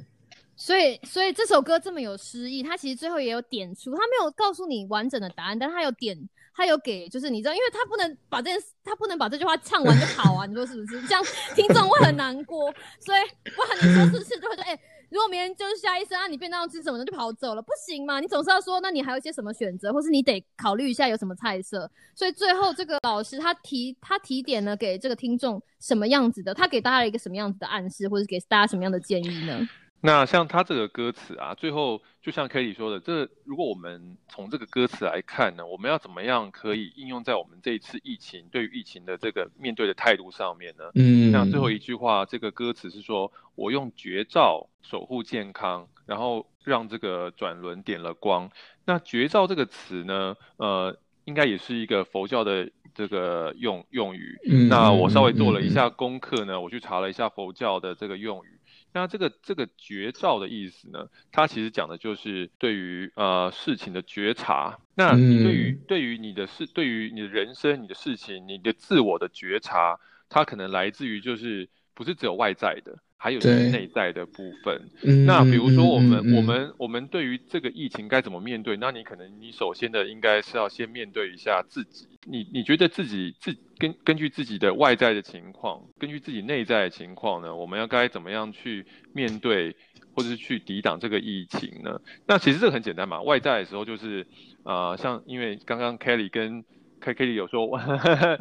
[0.56, 6.17] 所以，所以这首歌这么有诗意，它其实最后也有点出，它没有告诉你完整的答案，但它有点，
[6.56, 11.02] 他有给，就是你知道，因为他不能把这件事，他不能把这句话唱完就跑啊，你说是不是？
[11.08, 11.24] 这样
[11.56, 18.20] 听众会很难过，所以不然你说是不是就会说，哎，如果明天就是下一生啊，你变到吃什么的就跑走了，不行嘛？
[18.20, 21.89] 你总是要说，那你还有一些什么选择，或是你得考虑一下有什么菜色。
[22.13, 26.54] 所以最后这个老师他提他提点呢，给这个听众什么样子的？
[26.54, 29.68] 他给大家一个什么样子的暗示，或者给大家什么样的建议呢？
[30.06, 40.84] 那像他这个歌词啊，最后就像 Kelly 说的，这如果我们从这个歌词来看呢，我们要怎么样可以应用在我们这一次疫情对于疫情的这个面对的态度上面呢？
[40.96, 48.52] 嗯，那最后一句话，这个歌词是说我用绝招守护健康，然后让这个转轮点了光。
[48.84, 54.38] 那绝招这个词呢，呃，应该也是一个佛教的这个用用语。
[54.70, 58.50] 那我稍微做了一下功课呢，我去查了一下佛教的这个用语。
[58.94, 61.10] 那这个这个绝招的意思呢？
[61.32, 64.80] 它其实讲的就是对于呃事情的觉察。
[64.96, 73.00] 那你对于对于你的事，对于你的人生、你的事情、你的自我的觉察，它可能来自于就是不是只有外在的。
[73.24, 74.82] 还有是内在的部分。
[75.26, 78.76] 那比如说，我们我们我们对于这个疫情该怎么面对？
[78.76, 82.06] 那你可能你首先的应该是要先面对一下自己。
[82.26, 87.56] 你你觉得自己自根根据自己的外在的情况，根据自己内在的情况呢？
[87.56, 89.74] 我们要该怎么样去面对，
[90.14, 92.02] 或者是去抵挡这个疫情呢？
[92.28, 93.22] 那其实这个很简单嘛。
[93.22, 94.28] 外在的时候就是
[94.64, 96.66] 啊，像因为刚刚 Kelly 跟
[97.04, 97.68] K K 里有说，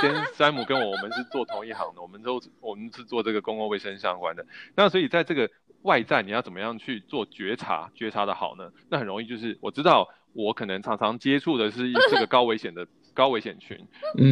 [0.00, 4.46] 跟山姆跟我，我们是做同一行的，我们都我们是做这个公共卫生相关的。
[4.76, 5.50] 那所以在这个
[5.82, 8.70] 外在，你要怎么样去做觉察，觉察的好呢？
[8.88, 13.76] 那很容易就是我知道我可能常常接触的是这个高危险的高危险群，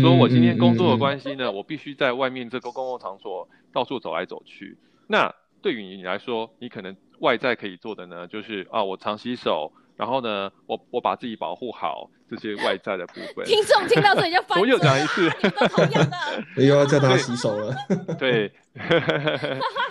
[0.01, 4.79] 所以我今天工作的关系呢，我必须在外面这个公共场所到处走来走去。
[5.09, 9.73] 那对于你来说，你可能外在可以做的呢，就是啊，我常洗手。
[9.97, 13.45] 然后呢，我我把自己保护好，这些外在的部分。
[13.45, 14.61] 听众听到这里就翻。
[14.61, 15.31] 我又讲一次，
[16.57, 17.75] 又 要叫他洗手了。
[18.19, 18.51] 对。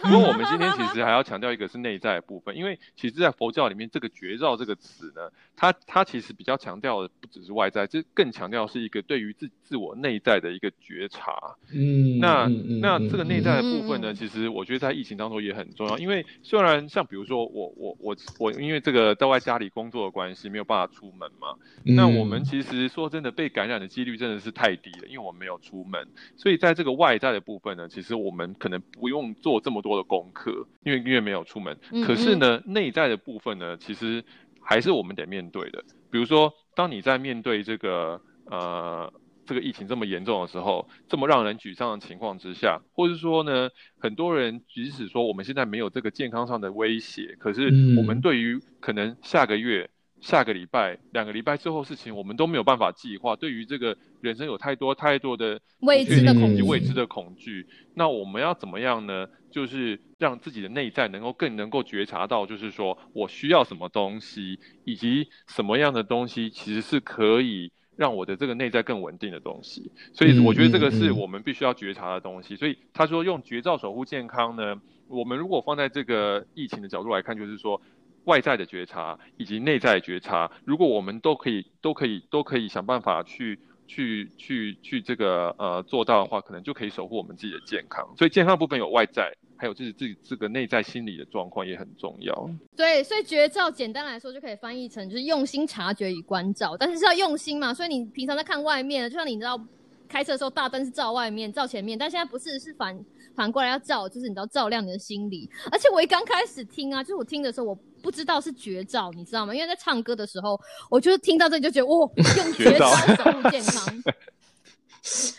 [0.03, 11.33] 不过我们今天其实还要强调一个是内在的部分，因为其实，在佛教里面，这个绝照这个词呢，它它其实比较强调的不只是外在，这更强调是一个对于自自我内在的一个觉察。
[11.73, 12.47] 嗯，那
[12.81, 31.75] 那这个内在的部分呢，其实我觉得在疫情当中也很重要，因为虽然像比如说我我我我因为这个在外家里工作的关系，没有办法出门嘛，那我们其实说真的被感染的几率真的是太低了，因为我们没有出门，所以在这个外在的部分呢，其实我们可可能不用做这么多的功课，因为因为没有出门。
[32.05, 34.23] 可是呢，内在的部分呢，其实
[34.61, 35.83] 还是我们得面对的。
[36.11, 39.11] 比如说，当你在面对这个呃
[39.43, 49.89] 这个疫情这么严重的时候，这么让人沮丧的情况之下，或者说呢，很多人即使说我们现在没有这个健康上的威胁，可是我们对于可能下个月。
[50.21, 53.35] 下个礼拜、两个礼拜之后事情，我们都没有办法计划。
[53.35, 59.27] 对于这个人生有太多太多的未知的恐惧、未知的恐惧，那我们要怎么样呢？
[59.49, 69.91] 就是让自己的内在能够更能够觉察到，就是说我需要什么东西，以及什么样的东西其实是可以让我的这个内在更稳定的东西。
[70.13, 72.55] 所以我觉得这个是我们必须要觉察的东西。
[72.55, 77.81] 所以他说用绝招守护健康呢，我们如果放在这个疫情的角度来看，就是说。
[78.29, 88.07] 外在的觉察以及内在觉察，如果我们都可以、都可以、都可以想办法去、去、去、去这个呃做到的话，可能就可以守护我们自己的健康。
[88.15, 92.49] 所以健康部分有外在，还有就是自己这个内在心理的状况也很重要。
[92.77, 97.73] 对，所以绝招简单来说就可以翻译成就是用心察觉与关照，但是是要用心嘛。
[97.73, 99.59] 所以你平常在看外面，就像你知道
[100.07, 102.95] 开车的时候大灯是照外面、照前面，但现在不是，是反
[103.39, 105.49] 反过来要照，就是你知道照亮你的心理。
[105.71, 107.79] 而且我一刚开始听啊，就是我听的时候我。
[108.01, 109.53] 不知道是绝招，你知道吗？
[109.53, 110.57] 因为在唱歌的时候，
[110.89, 114.03] 我就是听到这里就觉得，哇，用绝 招守护健康。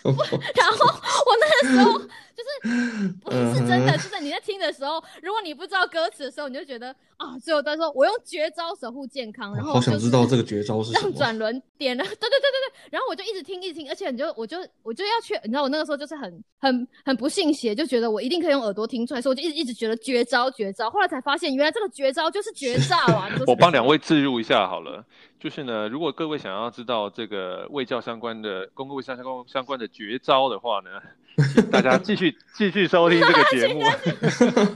[0.55, 2.09] 然后我那个时候。
[2.41, 23.29] 就是不是真的，就是你在听的时候，如果你不知道歌词的时候，你就觉得啊，最后他说我用绝招守护健康，然后好想知道这个绝招是让转轮点了，对对对对对，然后我就一直听一直听，而且你就我就我就要去，你知道我那个时候就是很很很不信邪，就觉得我一定可以用耳朵听出来，所以我就一直一直觉得绝招绝招，后来才发现原来这个绝招就是绝招啊！
[23.47, 25.05] 我帮两位置入一下好了，
[25.41, 30.91] 就是呢，如果各位想要知道这个卫教相关的公共卫生相关相关的绝招的话呢。
[31.55, 33.81] 请大家继续继续收听这个节目。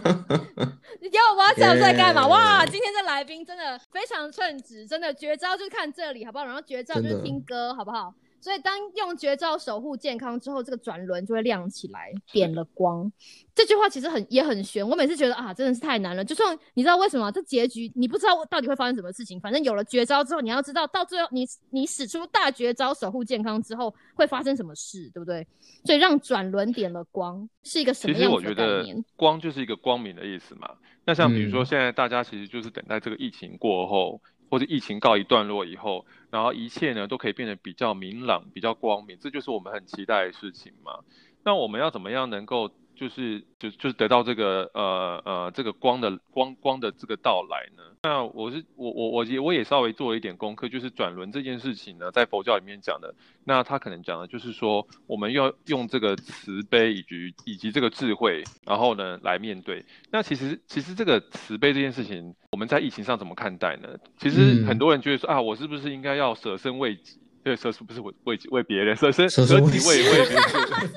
[1.03, 6.47] 你给我挖角在干嘛？Yeah 哇，今天这来宾真的非常称职，真的绝招就是看这里，好不好？
[6.47, 8.15] 然后绝招就是听歌，好不好？
[8.45, 13.11] 所以当用绝招守护健康之后，这个转轮就会亮起来，点了光。
[13.55, 16.23] 这句话其实很也很悬，我每次觉得啊，真的是太难了。
[16.23, 25.47] 就算你知道为什么这结局，你不知道到底会发生什么事情，反正有了绝招之后，你要知道到最后你你使出大绝招守护健康之后会发生什么事，对不对？
[25.87, 29.03] 所以让转轮点了光是一个什其实么样子我觉得的概念？
[29.17, 30.69] 光就是一个光明的意思嘛。
[31.07, 34.21] 那像比如说嗯现在大家其实就是等待这个疫情过后，
[34.55, 41.01] 或者疫情告一段落以后，然后一切呢都可以变得比较明朗、比较光明，这就是我们很期待的事情嘛。
[41.43, 47.83] 那我们要怎么样能够就是就就是得到这个呃呃这个光的光光的这个到来呢？
[48.03, 59.85] 那我是我我我也我也稍微做了一点功课，就是转轮这件事情呢，在佛教里面讲的，那他可能讲的就是说，我们要用这个慈悲以及以及这个智慧，然后呢来面对。
[60.11, 63.89] 那其实其实这个慈悲这件事情，我们在疫情上怎么看待呢？
[64.19, 67.19] 其实嗯很多人觉得说啊，我是不是应该要舍身为己？
[67.45, 70.43] 对，舍不是为为己为别人， 舍身舍身为己为己为别人，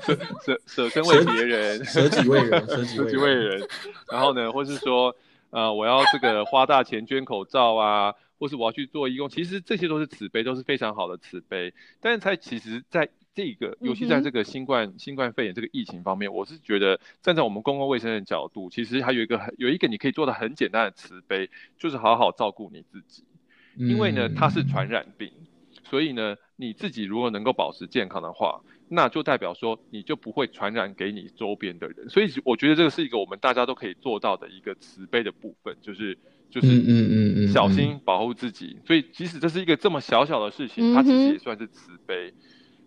[0.02, 3.68] 舍舍舍身为别人，舍己为人，舍己为人。
[4.10, 5.14] 然后呢，或是说，
[5.50, 11.74] 呃，我要这个花大钱捐口罩啊，或是我要去做义工，其实这些都是慈悲，都是非常好的慈悲。
[12.00, 23.26] 但是，在其实，在这个，尤其在这个新冠新冠肺炎这个疫情方面，我是觉得站在我们公共卫生的角度，其实还有一个很有一个你可以做的很简单的慈悲，就是好好照顾你自己。
[23.76, 25.32] 因为呢，它是传染病，
[25.90, 32.10] 所以呢，你自己如果能够保持健康的话，那就代表说你就不会传染给你周边的人。
[32.10, 36.18] 所以我觉得这个是一个我们大家都可以做到的一个慈悲的部分，就是
[36.50, 38.78] 就是嗯嗯嗯嗯小心保护自己。
[38.86, 42.34] 所以即使这是一个这么小小的事情，它其实也算是慈悲。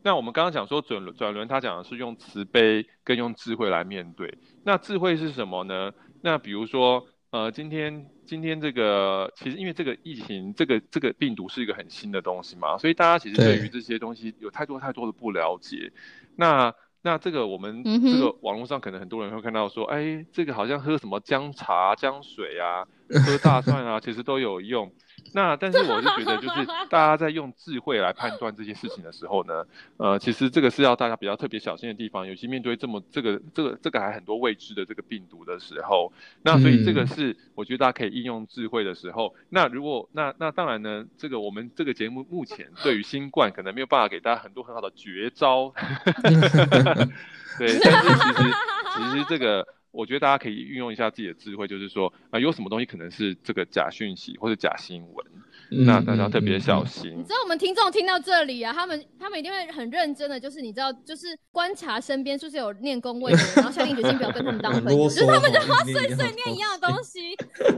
[0.02, 4.38] 那我们刚刚讲说转轮转轮，他讲的是用慈悲跟用智慧来面对。
[4.64, 5.92] 那智慧是什么呢？
[6.22, 15.90] 那比如说，呃，今天今天这个其实因为这个疫情，这个这个病毒是一个很新的东西嘛，所以大家其实对对于这些东西有太多太多的不了解。
[16.36, 22.86] 那那这个我们这个网络上可能很多人会看到说，哎，这个好像喝什么姜茶、姜水啊，
[23.18, 24.92] 喝大蒜啊，其实都有用。
[25.32, 29.64] 那但是我是觉得，就是大家在用智慧来判断这些事情的时候呢，
[29.96, 39.34] 呃，其实这个是要大家比较特别小心的地方，尤其面对这么这个这个这个还很多未知的这个病毒的时候，那所以这个嗯是我觉得大家可以应用智慧的时候。
[39.50, 45.72] 那如果那那当然呢，这个我们这个节目目前对于新冠可能没有办法给大家很多很好的绝招，
[47.58, 48.50] 对，但是其实
[48.96, 49.66] 其实这个。
[49.92, 55.26] 我觉得大家可以运用一下自己的智慧，就是说啊、有什么东西可能是这个假讯息或者假新闻，
[55.70, 57.10] 那大家特别小心。
[57.16, 65.60] 你知道我们听众听到这里啊，他们他们一定会很认真的，就是你知道，就是观察身边是不是有念公位的人，然后下定决心不要跟他们当很 朋友，就是他们就
[65.92, 67.36] 碎碎念一样的东西。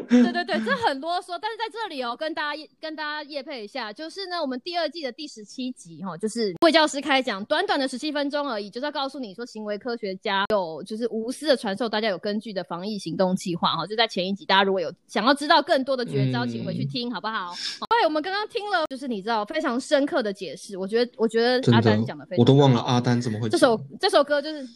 [0.09, 1.38] 对对对，这很啰嗦。
[1.40, 17.55] 但是在这里哦，跟大家跟大家业配一下，就是呢，我们第二季的第十七集哈、哦，就是魏教师开讲，短短的十七分钟而已，就是要告诉你说，行为科学家有就是无私的传授大家有根据的防疫行动计划哈、哦，就在前一集，大家如果有想要知道更多的绝招，嗯请回去听好不好？
[17.90, 24.66] 对，我们刚刚听了，就是你知道非常深刻的解释，我觉得我觉得阿丹的讲的非常，我都忘了阿丹怎么会这首这首歌就是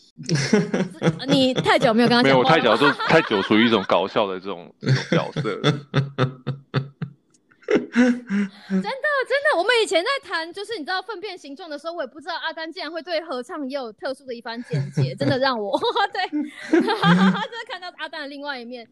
[1.29, 5.61] 你太久没有跟他没有，太久就太久属于一种搞笑的这种这种角色。
[7.66, 15.79] 真的，我们以前在谈就是你知道粪便形状的时候，我也不知道阿丹竟然会对合唱也有特殊的一番见解，真的让我
[16.12, 16.29] 对，
[16.71, 16.95] 真的
[17.69, 18.87] 看到阿丹的另外一面。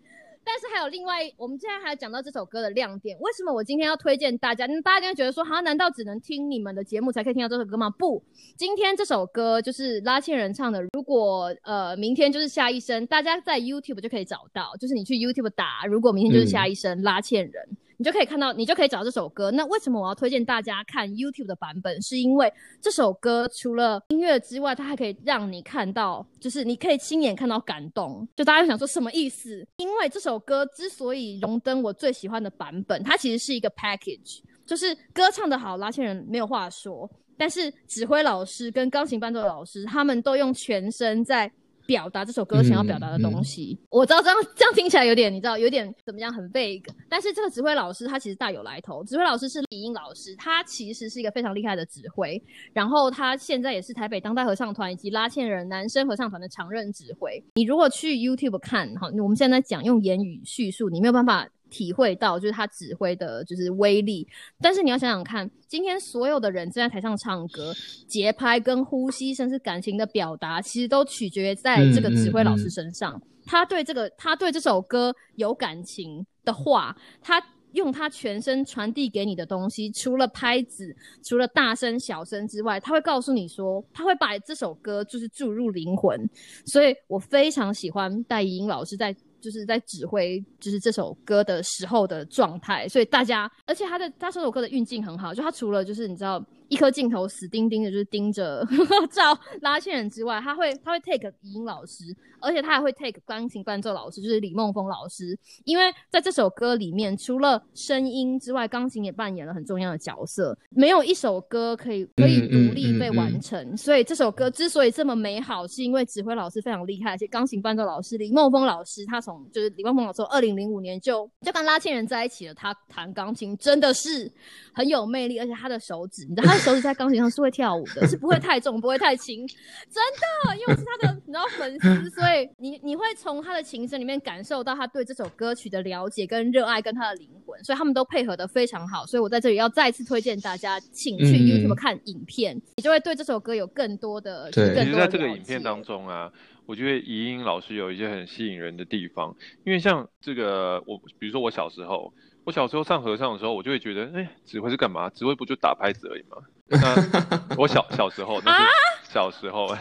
[0.44, 3.18] 但是还有另外，我们现在还要讲到这首歌的亮点。
[3.20, 4.66] 为什么我今天要推荐大家？
[4.82, 7.88] 大家就会觉得说，哈，难道只能听你们的节目才可以听到这首歌吗？
[7.90, 8.22] 不，
[8.56, 10.82] 今天这首歌就是拉茜人唱的。
[10.92, 17.76] 如果呃明天就是下一生，大家在 YouTube 就可以找到，就是你去 YouTube 打，如果明天就是下一生、拉茜人。
[18.04, 19.50] 你就可以看到，你就可以找到这首歌。
[19.52, 22.02] 那为什么我要推荐大家看 YouTube 的版本？
[22.02, 28.28] 是因为这首歌除了音乐之外，它还可以让你看到，就是你可以亲眼看到感动。
[28.36, 29.66] 就大家想说什么意思？
[29.78, 41.50] 因为这首歌之所以荣登我最喜欢的版本，它其实是一个 package，就是歌唱得好，拉线人没有话说，但是指挥老师跟钢琴伴奏老师他们都用全身在。
[41.86, 46.84] 表达这首歌想要表达的东西，嗯嗯、我知道这样这样听起来有点，你知道有点怎么样，很 vague。
[47.08, 52.42] 但是这个指挥老师他其实大有来头，指挥老师是李英老师，他其实是一个非常厉害的指挥，
[52.72, 57.42] 然后他现在也是台北当代合唱团以及拉纤人男生合唱团的常任指挥。
[57.54, 61.48] 你如果去 YouTube 看，哈，我们现在讲用言语叙述，你没有办法。
[61.74, 64.26] 体会到就是他指挥的就是威力。
[64.60, 67.74] 但是你要想想看，今天所有的人站在台上唱歌，
[68.06, 73.20] 节拍跟呼吸，甚至感情的表达，其实都取决于在这个指挥老师身上。
[73.44, 77.44] 他对这个，他对这首歌有感情的话，他。
[77.74, 80.94] 用他全身传递给你的东西，除了拍子，
[81.24, 86.30] 除了大声小声之外，他会告诉你说，他会把这首歌就是注入灵魂，
[86.64, 89.12] 所以我非常喜欢戴怡英老师在。
[89.44, 98.66] 就是在指挥，就是这首歌的时候的状态，所以大家，而且他的他这首歌的运镜很好，就他除了就是你知道一颗镜头死盯盯的，就是盯着
[99.10, 102.04] 照拉线人之外，他会他会 take 语音老师，
[102.40, 122.54] 而且他还会 take 钢琴伴奏老师，就是李梦峰老师，因为在这首歌里面，除了声音之外，钢琴也扮演了很重要的角色，没有一首歌可以可以独立被完成，所以这首歌之所以这么美好，是因为指挥老师非常厉害，而且钢琴伴奏老师李梦峰老师他从就是李梦峰老师，二零零五年就就跟拉纤人在一起了。
[122.54, 124.30] 他弹钢琴真的是
[124.72, 129.46] 很有魅力，而且他的手指，你知道他的手指在钢琴上是会跳舞的， 是不会太重，不会太轻，
[129.90, 130.02] 真
[130.46, 130.56] 的。
[130.56, 137.62] 因为我是他的 你知道粉丝，所以你你会从他的琴声里面感受到他对这首歌曲的了解跟热爱，跟他的灵魂。
[137.64, 139.04] 所以他们都配合的非常好。
[139.04, 144.74] 所以我在这里要再次推荐大家，请去 YouTube 看影片，你就会对这首歌有更多的对。
[144.84, 146.30] 其实在这个影片当中啊。
[146.66, 149.36] 我觉得怡英老师有一些很吸引人的地方，
[149.66, 152.10] 因为像这个，我比如说我小时候，
[152.44, 155.08] 我小时候上合唱的时候，我就会觉得，哎，指挥是干嘛？
[155.10, 156.36] 指挥不就打拍子而已吗？
[156.68, 158.64] 那我小小时候，那是
[159.10, 159.74] 小时候，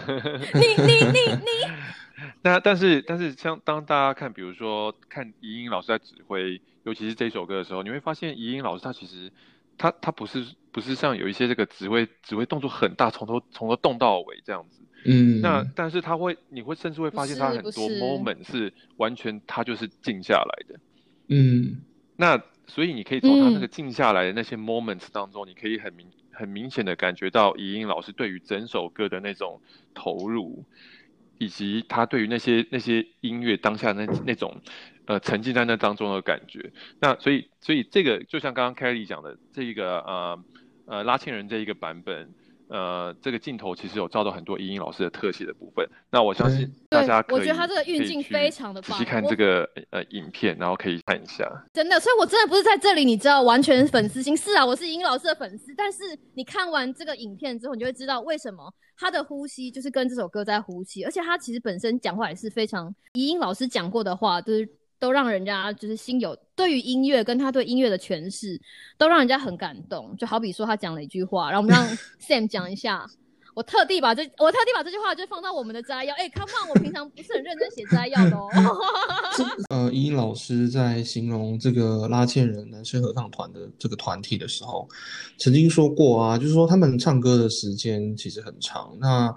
[0.53, 1.73] 你你你你，
[2.43, 9.31] 那但是但是像当大家看，比如说看怡英老师在指挥，尤其是这首歌的时候，你会发现怡英老师他其实
[9.77, 14.81] 他他不是不是像有一些这个指挥指挥动作很大，从头从头动到尾这样子。
[15.05, 20.79] 嗯，那但是他会，你会甚至会发现他很多 moment 是完全他就是静下来的，
[21.27, 21.81] 嗯，
[22.15, 29.61] 那所以你可以从他那个静下来的那些 moments 当中，你可以很明很明显的感觉到怡英老师对于整首歌的那种
[29.93, 30.63] 投入，
[31.37, 34.61] 以及他对于那些那些音乐当下那那种
[35.05, 36.71] 呃沉浸在那当中的感觉。
[36.99, 40.43] 那所以所以这个就像刚刚 Kelly 讲的这一个呃
[40.85, 42.33] 呃拉纤人这一个版本。
[42.73, 45.87] 呃，这个镜头其实有照到很多英英老师的特写的部分。
[46.09, 48.97] 那我相信大家可以，我觉得他这个运镜非常的棒。
[48.97, 51.47] 仔细看这个呃影片，然后可以看一下。
[51.71, 54.35] 真的，所以我真的不是在这里，你知道，完全粉丝心。
[54.35, 55.71] 是啊，我是英英老师的粉丝。
[55.77, 55.99] 但是
[56.33, 64.67] 你看完这个影片之后，你就会知道为什么他的呼吸就是跟这首歌在呼吸，而且他其实本身讲话也是非常英英老师讲过的话，就是。
[65.03, 68.57] 都让人家就是心有对于音乐跟他对音乐的诠释，
[68.97, 70.15] 都让人家很感动。
[70.15, 71.85] 就好比说他讲了一句话，然后我们让
[72.21, 73.05] Sam 讲一下。
[73.53, 76.15] 我特地把这我特地把这句话就放到我们的摘要。
[76.15, 78.47] 哎，Come on，我平常不是很认真写摘要的哦。
[79.69, 84.87] 呃，依依老师在形容这个拉纤人男生合唱团的这个团体的时候，
[85.37, 88.97] 曾经说过啊，就是说他们唱歌的时间其实很长。
[88.99, 89.35] 那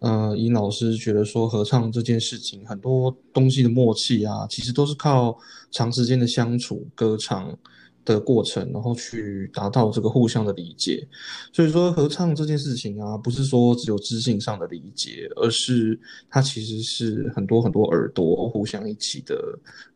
[0.00, 5.36] 呃，尹老师觉得说合唱这件事情很多东西的默契啊，其实都是靠
[5.70, 7.54] 长时间的相处、歌唱
[8.04, 11.06] 的过程，然后去达到这个互相的理解。
[11.52, 19.36] 所以说合唱这件事情啊，不是说只有知性上的理解，而是它其实是很多很多耳朵互相一起的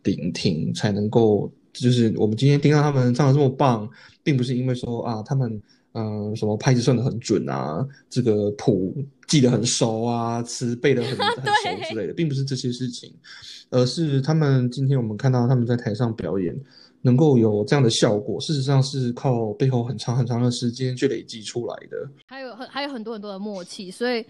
[0.03, 3.89] 聆听，才能够就是我们今天听到他们唱的这么棒，
[4.23, 5.63] 并不是因为说啊他们。
[5.95, 8.95] 嗯，什么拍子算的很准啊，这个谱
[9.29, 13.15] 记得很熟啊，词背得很 很熟之类的，并不是这些事情，
[13.71, 16.53] 而是他们今天我们看到他们在台上表演，
[17.03, 22.09] 能够有这样的效果，事实上是靠背后很长很长的时间去累积出来的。
[22.27, 24.27] 还有很还有很多很多的默契，所以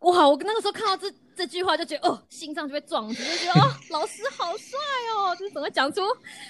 [0.00, 4.78] 哇，我那个时候看到这这句话就觉得哦，心脏就被撞击，就觉得哦， 老师好帅
[5.16, 6.02] 哦，就是怎么讲出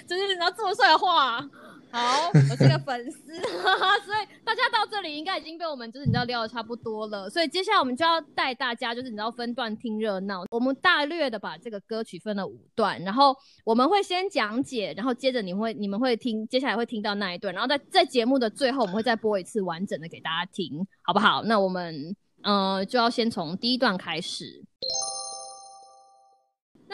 [0.05, 1.49] 就是然后这么帅的话。
[1.89, 10.43] 好，我是个粉丝，所以大家到这里应该已经被我们就是你知道聊的差不多了，所以接下来我们就要带大家就是你知道分段听热闹。
[10.51, 21.43] 我们大略的把这个歌曲分了五段，然后我们会先讲解，然后接着你会你们会听，接下来会听到那一段，然后在在节目的最后我们会再播一次完整的给大家听，好不好？
[21.43, 24.63] 那我们呃就要先从第一段开始。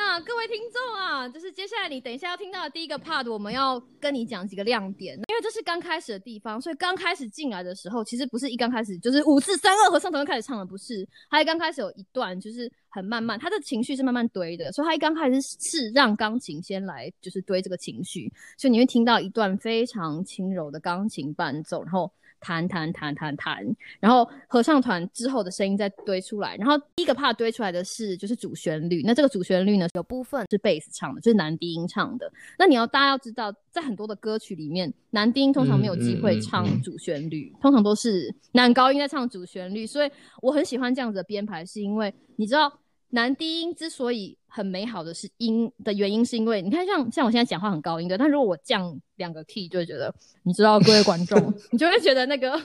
[0.06, 22.12] 那各位听众啊，就是接下来你等一下要听到的第一个 part，我们要跟你讲几个亮点，因为这是刚开始的地方，所以刚开始进来的时候，其实不是一刚开始就是五四三二和尚同学开始唱的，不是，他刚开始有一段就是很慢慢，他的情绪是慢慢堆的，所以他一刚开始是让钢琴先来就是堆这个情绪，所以你会听到一段非常轻柔的钢琴伴奏，然后。
[22.44, 23.66] 弹弹弹弹弹，
[24.02, 32.30] 然后合唱团之后的声音再堆出来，然后第一个 part 堆出来的是就是主旋律，那这个主旋律呢有部分是贝斯唱的，就是男低音唱的。
[32.60, 42.72] 那你要大家要知道，在很多的歌曲里面，男低音通常没有机会唱主旋律，通常都是男高音在唱主旋律，所以我很喜欢这样子的编排，是因为你知道。
[43.14, 50.12] 男低音之所以很美好的是音的原因，是因为你看，像像我现在讲话很高音的，但如果我降两个 key，就会觉得，
[50.42, 52.60] 你知道，各位观众， 你就会觉得那个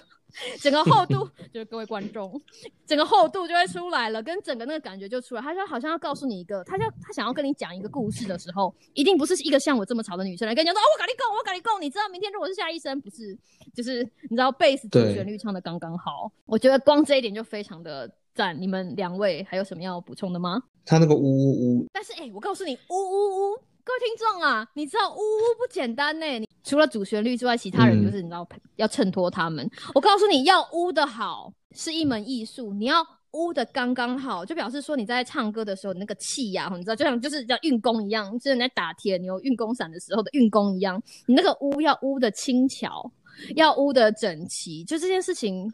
[0.58, 2.40] 整个厚度，就是各位观众，
[2.86, 5.42] 整个厚度就会出来了，跟整个那个感觉就出来。
[5.42, 13.36] 他就好像要告诉你一个，他要他想要跟你讲一个故事的时候，一定不是一个像我这么吵的女生来跟你讲说，哦，我跟你够，我跟你够，你知道明天如果是下一生，不是，
[13.74, 18.10] 就是你知道贝斯主旋律唱的刚刚好，我觉得光这一点就非常的。
[18.38, 20.62] 赞，你们两位还有什么要补充的吗？
[20.86, 26.24] 他那个呜呜呜，但是哎，我告诉你，呜呜呜，各位听众啊，你知道呜呜不简单呢。
[26.38, 29.68] 你除了主旋律之外，其他人就是你知道要衬托他们。
[29.92, 43.10] 我告诉你要呜的好是一门艺术，你要呜的刚刚好，就表示说你在唱歌的时候那个气呀，你知道就像就是像运功一样，就是你在打铁牛运功伞的时候的运功一样，你那个呜要呜的轻巧。
[43.56, 45.70] 要污的整齐，就这件事情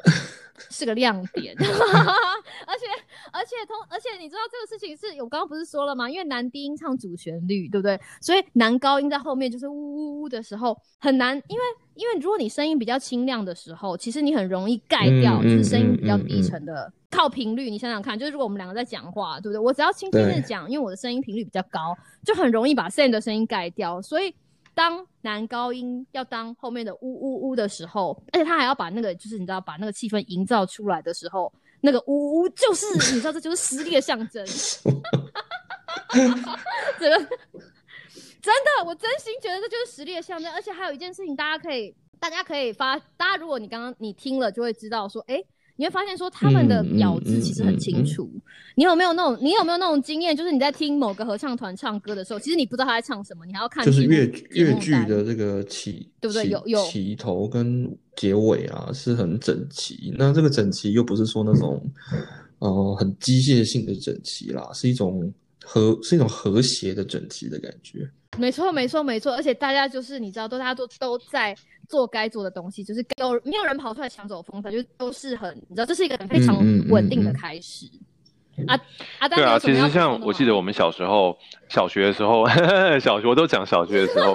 [0.70, 1.64] 是个亮点， 而
[2.78, 2.86] 且
[3.32, 6.08] 而且通而且你知道这个事情是我刚刚不是说了吗？
[6.08, 8.00] 因为男低音唱主旋律，对不对？
[8.20, 11.62] 所以男高音在后面就是呜呜呜的时候很难，因为
[11.94, 17.68] 因为如果你声音比较清亮的时候，其实你很容易盖掉，就是声音比较低沉的，靠频率。
[17.68, 19.58] 你想想看，就是如果我们两个在讲话，对不对？
[19.58, 24.34] 我只要轻轻的讲，因为我的声音频率比较高，就很容易把 Sam 的声音盖掉，所以。
[24.74, 34.44] 当男高音要当后面的呜呜呜的时候，而且他还要把那个，就是你知道，把那个气氛营造出来的时候，那个呜呜就是 你知道，这就是实力的象征。
[36.98, 37.18] 这个
[38.42, 40.52] 真的，我真心觉得这就是实力的象征。
[40.52, 45.42] 而且还有一件事情，大家可以，大家可以发，大家如果你刚刚你听了，就会知道说，哎。
[45.76, 48.30] 你会发现说他们的咬字其实很清楚。
[48.76, 49.36] 你有没有那种？
[49.42, 50.36] 你有没有那种经验？
[50.36, 53.84] 就是你在听某个合唱团唱歌的时候，其实你不知道他在唱什么，你还要看。
[53.84, 56.48] 就是越越剧的这个起，对不对？
[56.48, 60.14] 有有起头跟结尾啊，是很整齐。
[60.16, 61.84] 那这个整齐又不是说那种
[62.60, 65.32] 呃很机械性的整齐啦，是一种
[65.64, 68.08] 和是一种和谐的整齐的感觉。
[68.36, 69.32] 没错，没错，没错。
[69.34, 71.56] 而且大家就是你知道，都大家都都在。
[71.88, 76.56] 做该做的东西，就是有没有人跑出来抢走风采，就都是很，你知道，这是一个非常
[76.88, 77.86] 稳定的开始。
[78.68, 78.78] 啊
[79.18, 81.36] 啊，对啊，其实像我记得我们小时候，
[81.68, 82.46] 小学的时候，
[83.00, 84.34] 小学我都讲小学的时候，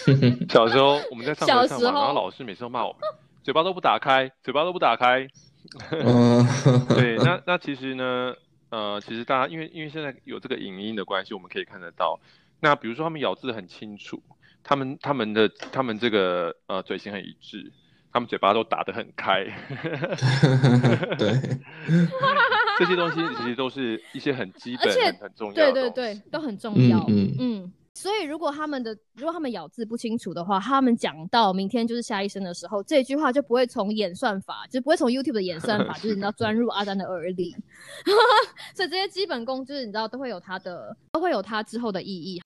[0.48, 3.00] 小时候我们在上课上嘛，然后老师每次都骂我们，
[3.42, 5.28] 嘴巴都不打开，嘴巴都不打开。
[6.94, 8.32] 对，那那其实呢，
[8.70, 12.18] 呃，其实大家因为因为现在有这个影音的关系，我们可以看得到。
[12.60, 14.22] 那比如说他们咬字很清楚。
[14.68, 17.72] 他们他们的他们这个呃嘴型很一致，
[18.12, 19.44] 他们嘴巴都打得很开
[21.16, 21.32] 对，
[22.78, 27.02] 这些东西其实都是一些很基本、很重要，对对对，都很重要。
[27.08, 37.56] 嗯嗯，所以如果他们的如果他们咬字不清楚的话，他们讲到明天就是下一生的时候，这句话就不会从演算法，就不会从 YouTube 的演算法，就是你知道钻入阿丹的耳里。
[38.74, 42.38] 所以这些基本功，就是你知道都会有它的，都会有它之后的意义。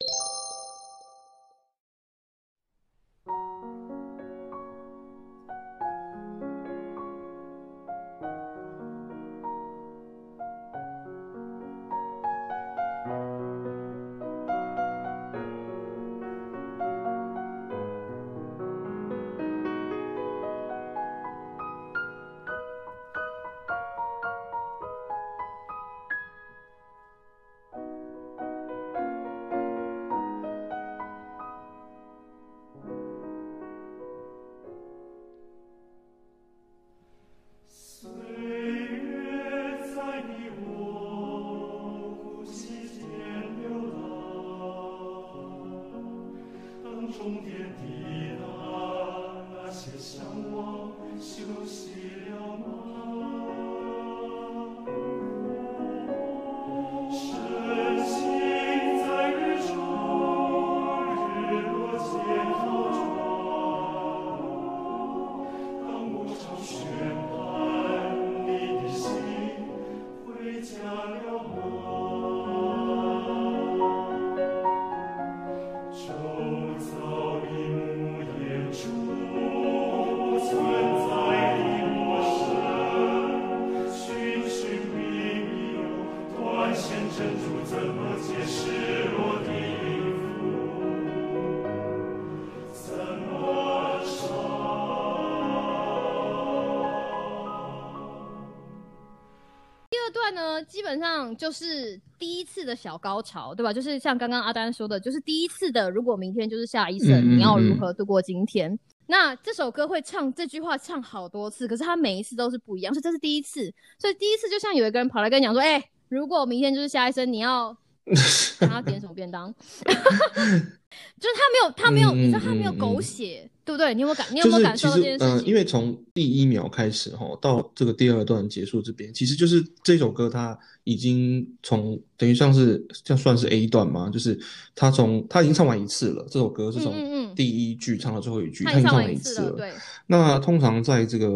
[100.62, 103.72] 呢，基本上就是第一次的小高潮，对吧？
[103.72, 105.90] 就是像刚刚阿丹说的，就是第一次的。
[105.90, 108.78] 如果明天就是下一生，嗯嗯你要如嗯何度过今天？
[109.06, 113.72] 那这首歌会唱这句话唱好多次，可是他每一次都是不一样，所以这是第一次。
[113.98, 117.76] 所以第一次就像有一个人跑来跟你讲说：“哎、如果明天就是下一生，你要
[118.60, 119.52] 让他点什么便当？”
[119.84, 123.94] 就是他没有，他没有，嗯你知道他没有狗嗯血，对不对？
[123.94, 124.26] 你有没有感？
[124.32, 125.48] 你有没有感受到这件其实呃，事情？
[125.48, 134.38] 因为从第一秒开始哈，到这个第二段结束这边，其实就是这首歌它已经从等于像是这算是 A 段嘛，就是
[134.74, 139.52] 他从他已经唱完一次了，这首歌是嗯嗯从嗯第一句唱到最后一句，他已经唱他已经唱完完一次了。
[139.52, 139.72] 对，
[140.06, 141.28] 那通常在这个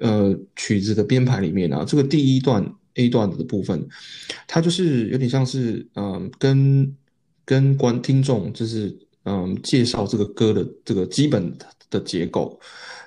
[0.00, 3.86] 呃曲子的编排里面啊，这个第一段 A 段的部分，
[4.48, 6.96] 它就是有点像是嗯跟
[7.44, 11.52] 跟观听众就是嗯介绍这个歌的这个基本
[11.90, 12.58] 的结构。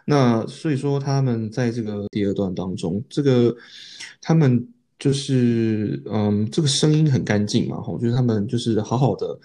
[0.06, 3.56] 那所以说他们在这个第二段当中，这个
[4.22, 4.68] 他们
[5.00, 9.40] 就是嗯这个声音很干净嘛，吼，就是他们就是好好的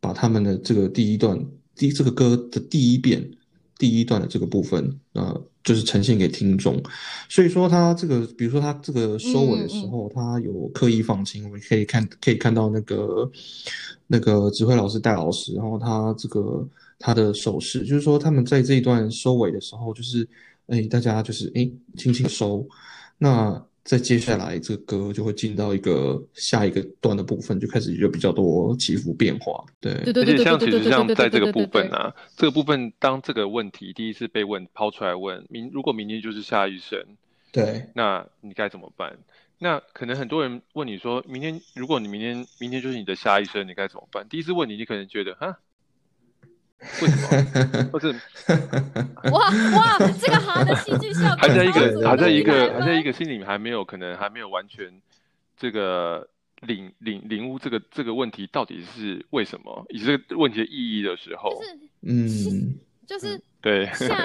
[0.00, 1.38] 把他们的这个第一段
[1.74, 3.30] 第这个歌的第一遍。
[3.78, 6.82] 第一段的这个部分，呃，就是呈现给听众。
[7.28, 13.30] 所以说，他这个，比如说他这个收尾的时候，他有刻意放轻，我们可以看可以看到那个
[14.06, 20.28] 那个指挥老师戴老师，然后他这个他的手势，就是说他们在这一段收尾的时候，就是
[20.66, 22.66] 哎，大家就是哎轻轻收，
[23.18, 23.64] 那。
[23.90, 29.64] 在接下来，这个歌就会进到一个下一个段的部分，就开始有比较多起伏变化。
[29.80, 37.04] 对，对对对而且像其实像在这个部分啊，这个部分当这个问题第一次被问抛出来问明，如果明天就是下一生，
[37.50, 39.18] 对，那你该怎么办？
[39.58, 44.24] 那可能很多人问你说，明天如果你明天明天就是你的下一生，你该怎么办？
[44.28, 45.58] 第一次问你，你可能觉得哈，
[47.02, 47.90] 为什么？
[47.92, 48.10] 或是
[49.30, 54.90] 哇哇，这个好的戏剧效果还在一个还在一个还在一个心里面还没有可能还没有完全
[55.56, 56.28] 这个
[56.60, 62.74] 领领领悟这个这个问题到底是为什么，以及这个问题的意义的时候，就是嗯，
[63.06, 63.84] 就是对，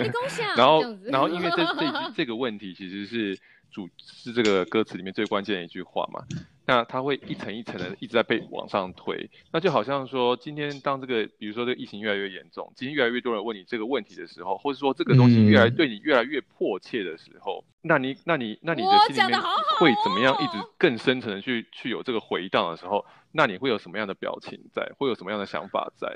[0.56, 3.38] 然后然后因为这 这这个问题其实是
[3.70, 6.24] 主是这个歌词里面最关键的一句话嘛，
[6.66, 19.42] 那它会一层一层的一直在被往上推，那就好像说今天当这个比如说这个疫情越来越严重，今天越来越多人问你这个问题的时候，或者说这个东西越来嗯对你越来越迫切的时候，那你那你那你的心里面
[19.80, 26.08] 会怎么样一直哦更深层的去去有这个回荡的时候，那你会有什么样的表情在，会有什么样的想法在？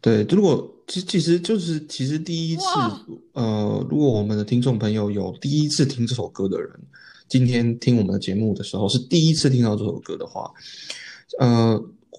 [0.00, 6.70] 对，如果其其实就是其实第一次哇，呃，如果我们的听众朋友有第一次听这首歌的人，
[7.28, 10.50] 今天听我们的节目的时候是第一次听到这首歌的话，
[11.40, 11.78] 呃，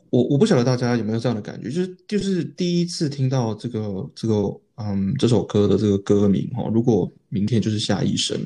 [0.09, 4.35] 我我不晓得大家有没有这样的感觉，就是就是第一次听到这个这个
[4.75, 8.37] 嗯这首歌的这个歌名哈，如果明天就是下一生，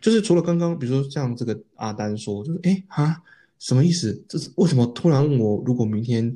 [0.00, 3.22] 就是除了刚刚比如说像这个阿丹说，就是哎哈
[3.58, 4.24] 什么意思？
[4.28, 6.34] 这是为什么突然问我如果明天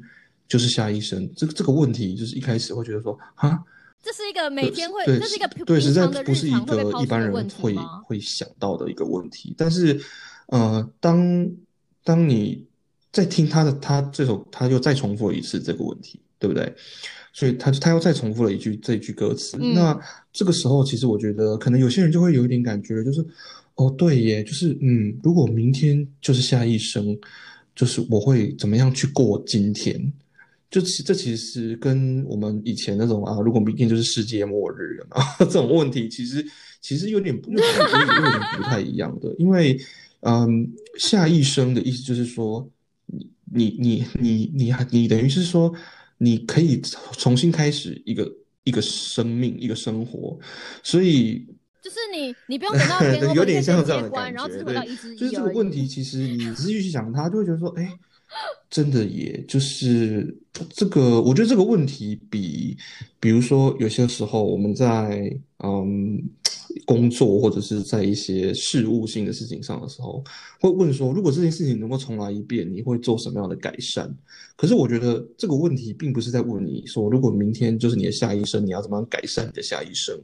[0.53, 1.27] 就是下一生？
[1.35, 3.59] 这个这个问题就是一开始会觉得说啊。
[4.03, 7.75] 这是一个每天会，对这是一个对，实在不是一个一般人会？
[8.05, 9.55] 会想到的一个问题。
[9.57, 9.99] 但是，
[10.49, 11.49] 呃，当
[12.05, 12.67] 当你
[13.13, 16.71] 在听他的他这首，他又再重复了一次这个问题，对不对？
[17.33, 19.57] 所以他他又再重复了一句这句歌词。
[19.59, 19.99] 嗯那
[20.33, 23.25] 这个时候，其实我觉得可能有些人就会有一点感觉，就是
[23.77, 27.17] 哦，对耶，就是嗯，如果明天就是下一生，
[27.75, 30.13] 就是我会怎么样去过今天？
[30.73, 36.45] 就其这其实跟我们以前那种啊，如果明天就是世界末日了嘛， 这种问题其实
[36.81, 39.79] 其实有点有点有点有点不太一样的，因为
[40.21, 40.67] 嗯，
[40.99, 42.67] 下一生的意思就是说，
[43.53, 45.71] 你你你你你还你等于是说，
[46.17, 46.81] 你可以
[47.19, 48.33] 重新开始一个
[48.65, 50.39] 一个生命一个生活，
[50.83, 51.45] 所以
[51.83, 53.03] 就是你，你不用等到
[53.35, 57.93] 有点像这样的关，感觉，然后只回到对一之，就是这个问题，其实你仔细去想它，就会觉得说，哎，
[58.71, 60.35] 真的也，就是
[60.71, 62.77] 这个，我觉得这个问题比，
[63.21, 66.23] 比如说有些时候我们在嗯
[66.87, 70.25] 工作或者是在一些事务性的事情上的时候，
[70.59, 74.11] 会问说，如果这件事情能够重来一遍，你会做什么样的改善？
[74.57, 80.19] 可是我觉得这个问题并不是在问你说，如果明天就是你的下一生，你要怎么样改善你的下一生，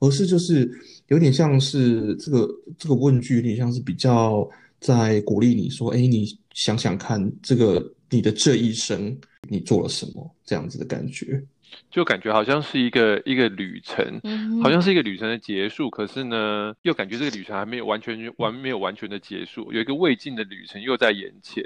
[0.00, 0.70] 而是就是
[1.08, 2.46] 有点像是这个
[2.78, 4.46] 这个问句，有点像是比较
[4.80, 9.16] 在鼓励你说，哎，你想想看，这个你的这一生
[9.48, 11.42] 你做了什么，这样子的感觉。
[11.90, 21.62] 就感觉好像是一个一个旅程，嗯好像是一个旅程的结束，可是呢，又感觉这个旅程还没有完全完没有完全的结束，有一个未尽的旅程又在眼前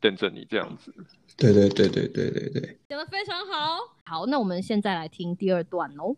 [0.00, 0.94] 等着你这样子。
[1.36, 2.78] 对对对对对对对。
[2.88, 3.78] 讲的非常好。
[4.04, 6.14] 好，那我们现在来听第二段哦。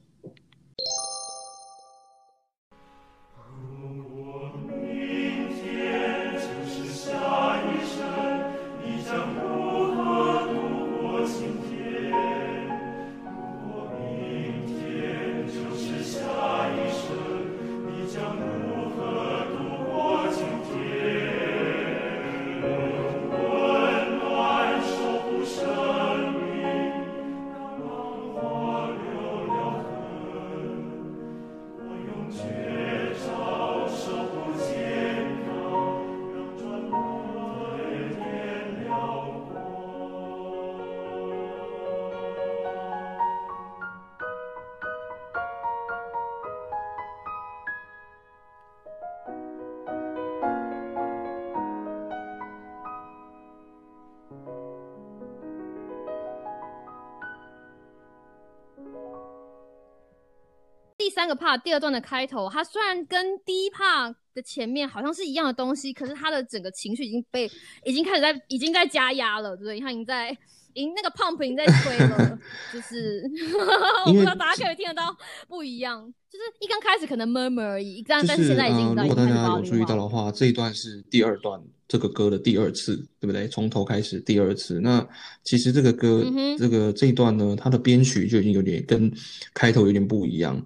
[61.22, 67.48] 三个 part 第二段的开头，它虽然跟第一 part 的前面好像是一样的东西，可是它的整个情绪已经被
[67.84, 69.78] 已经开始在已经在加压了，对不对？
[69.78, 70.36] 它已经在。
[70.74, 72.38] 已经那个 pump 已经在吹了，
[72.72, 73.22] 就是
[74.06, 75.14] 我不知道大家可以听得到
[75.46, 83.46] 不一样，就是一刚开始可能 murmur 而已，但但是现在已经如果大家有注意到的话，这一段是第二段这个歌的第二次，对不对？
[83.48, 84.80] 从头开始第二次。
[84.80, 85.06] 那
[85.44, 86.24] 其实这个歌
[86.58, 89.12] 这个这一段呢，它的编曲就已经有点跟
[89.52, 90.58] 开头有点不一样。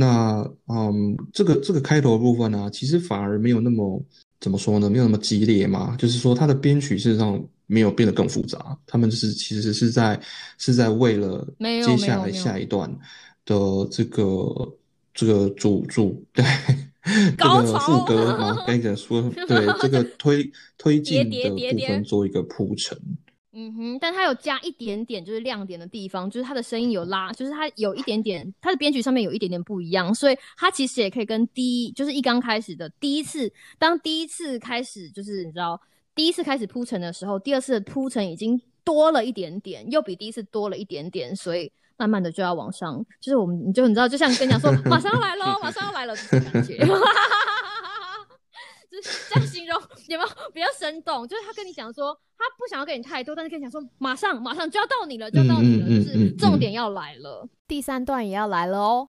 [0.00, 4.00] 那嗯，这个这个开头的部分呢，其实反而没有那么
[4.40, 4.88] 怎么说呢？
[4.88, 7.42] 没有那么激烈嘛，就是说它的编曲事实上。
[7.70, 10.18] 没有变得更复杂，他们就是其实是在
[10.56, 11.46] 是在为了
[11.84, 12.90] 接下来下一段
[13.44, 13.54] 的
[13.90, 14.74] 这个
[15.12, 16.42] 这个主主对
[17.36, 19.20] 这个副歌嘛， 该怎么说？
[19.46, 22.98] 对这个推 推进的部分做一个铺陈。
[23.60, 35.80] 嗯哼，但他有加一点点就是亮点的地方，就是他的声音有拉，就是他有一点点他的编曲上面有一点点不一样，所以他其实也可以跟第一就是一刚开始的第一次，当第一次开始就是你知道。
[36.14, 46.92] 第一次开始铺陈的时候，第二次的铺陈已经多了一点点，又比第一次多了一点点，所以慢慢的就要往上，就是我们你就你知道，就像跟你讲说， 马上要来喽，马上要来了这种感觉，就 是
[49.02, 51.26] 这样形容 有没有比较生动？
[51.26, 59.08] 就是他跟你讲说，他不想要给你太多，但是跟你讲说，马上马上就要到你了，就要到你了，就是重点要来了，第三段也要来了哦。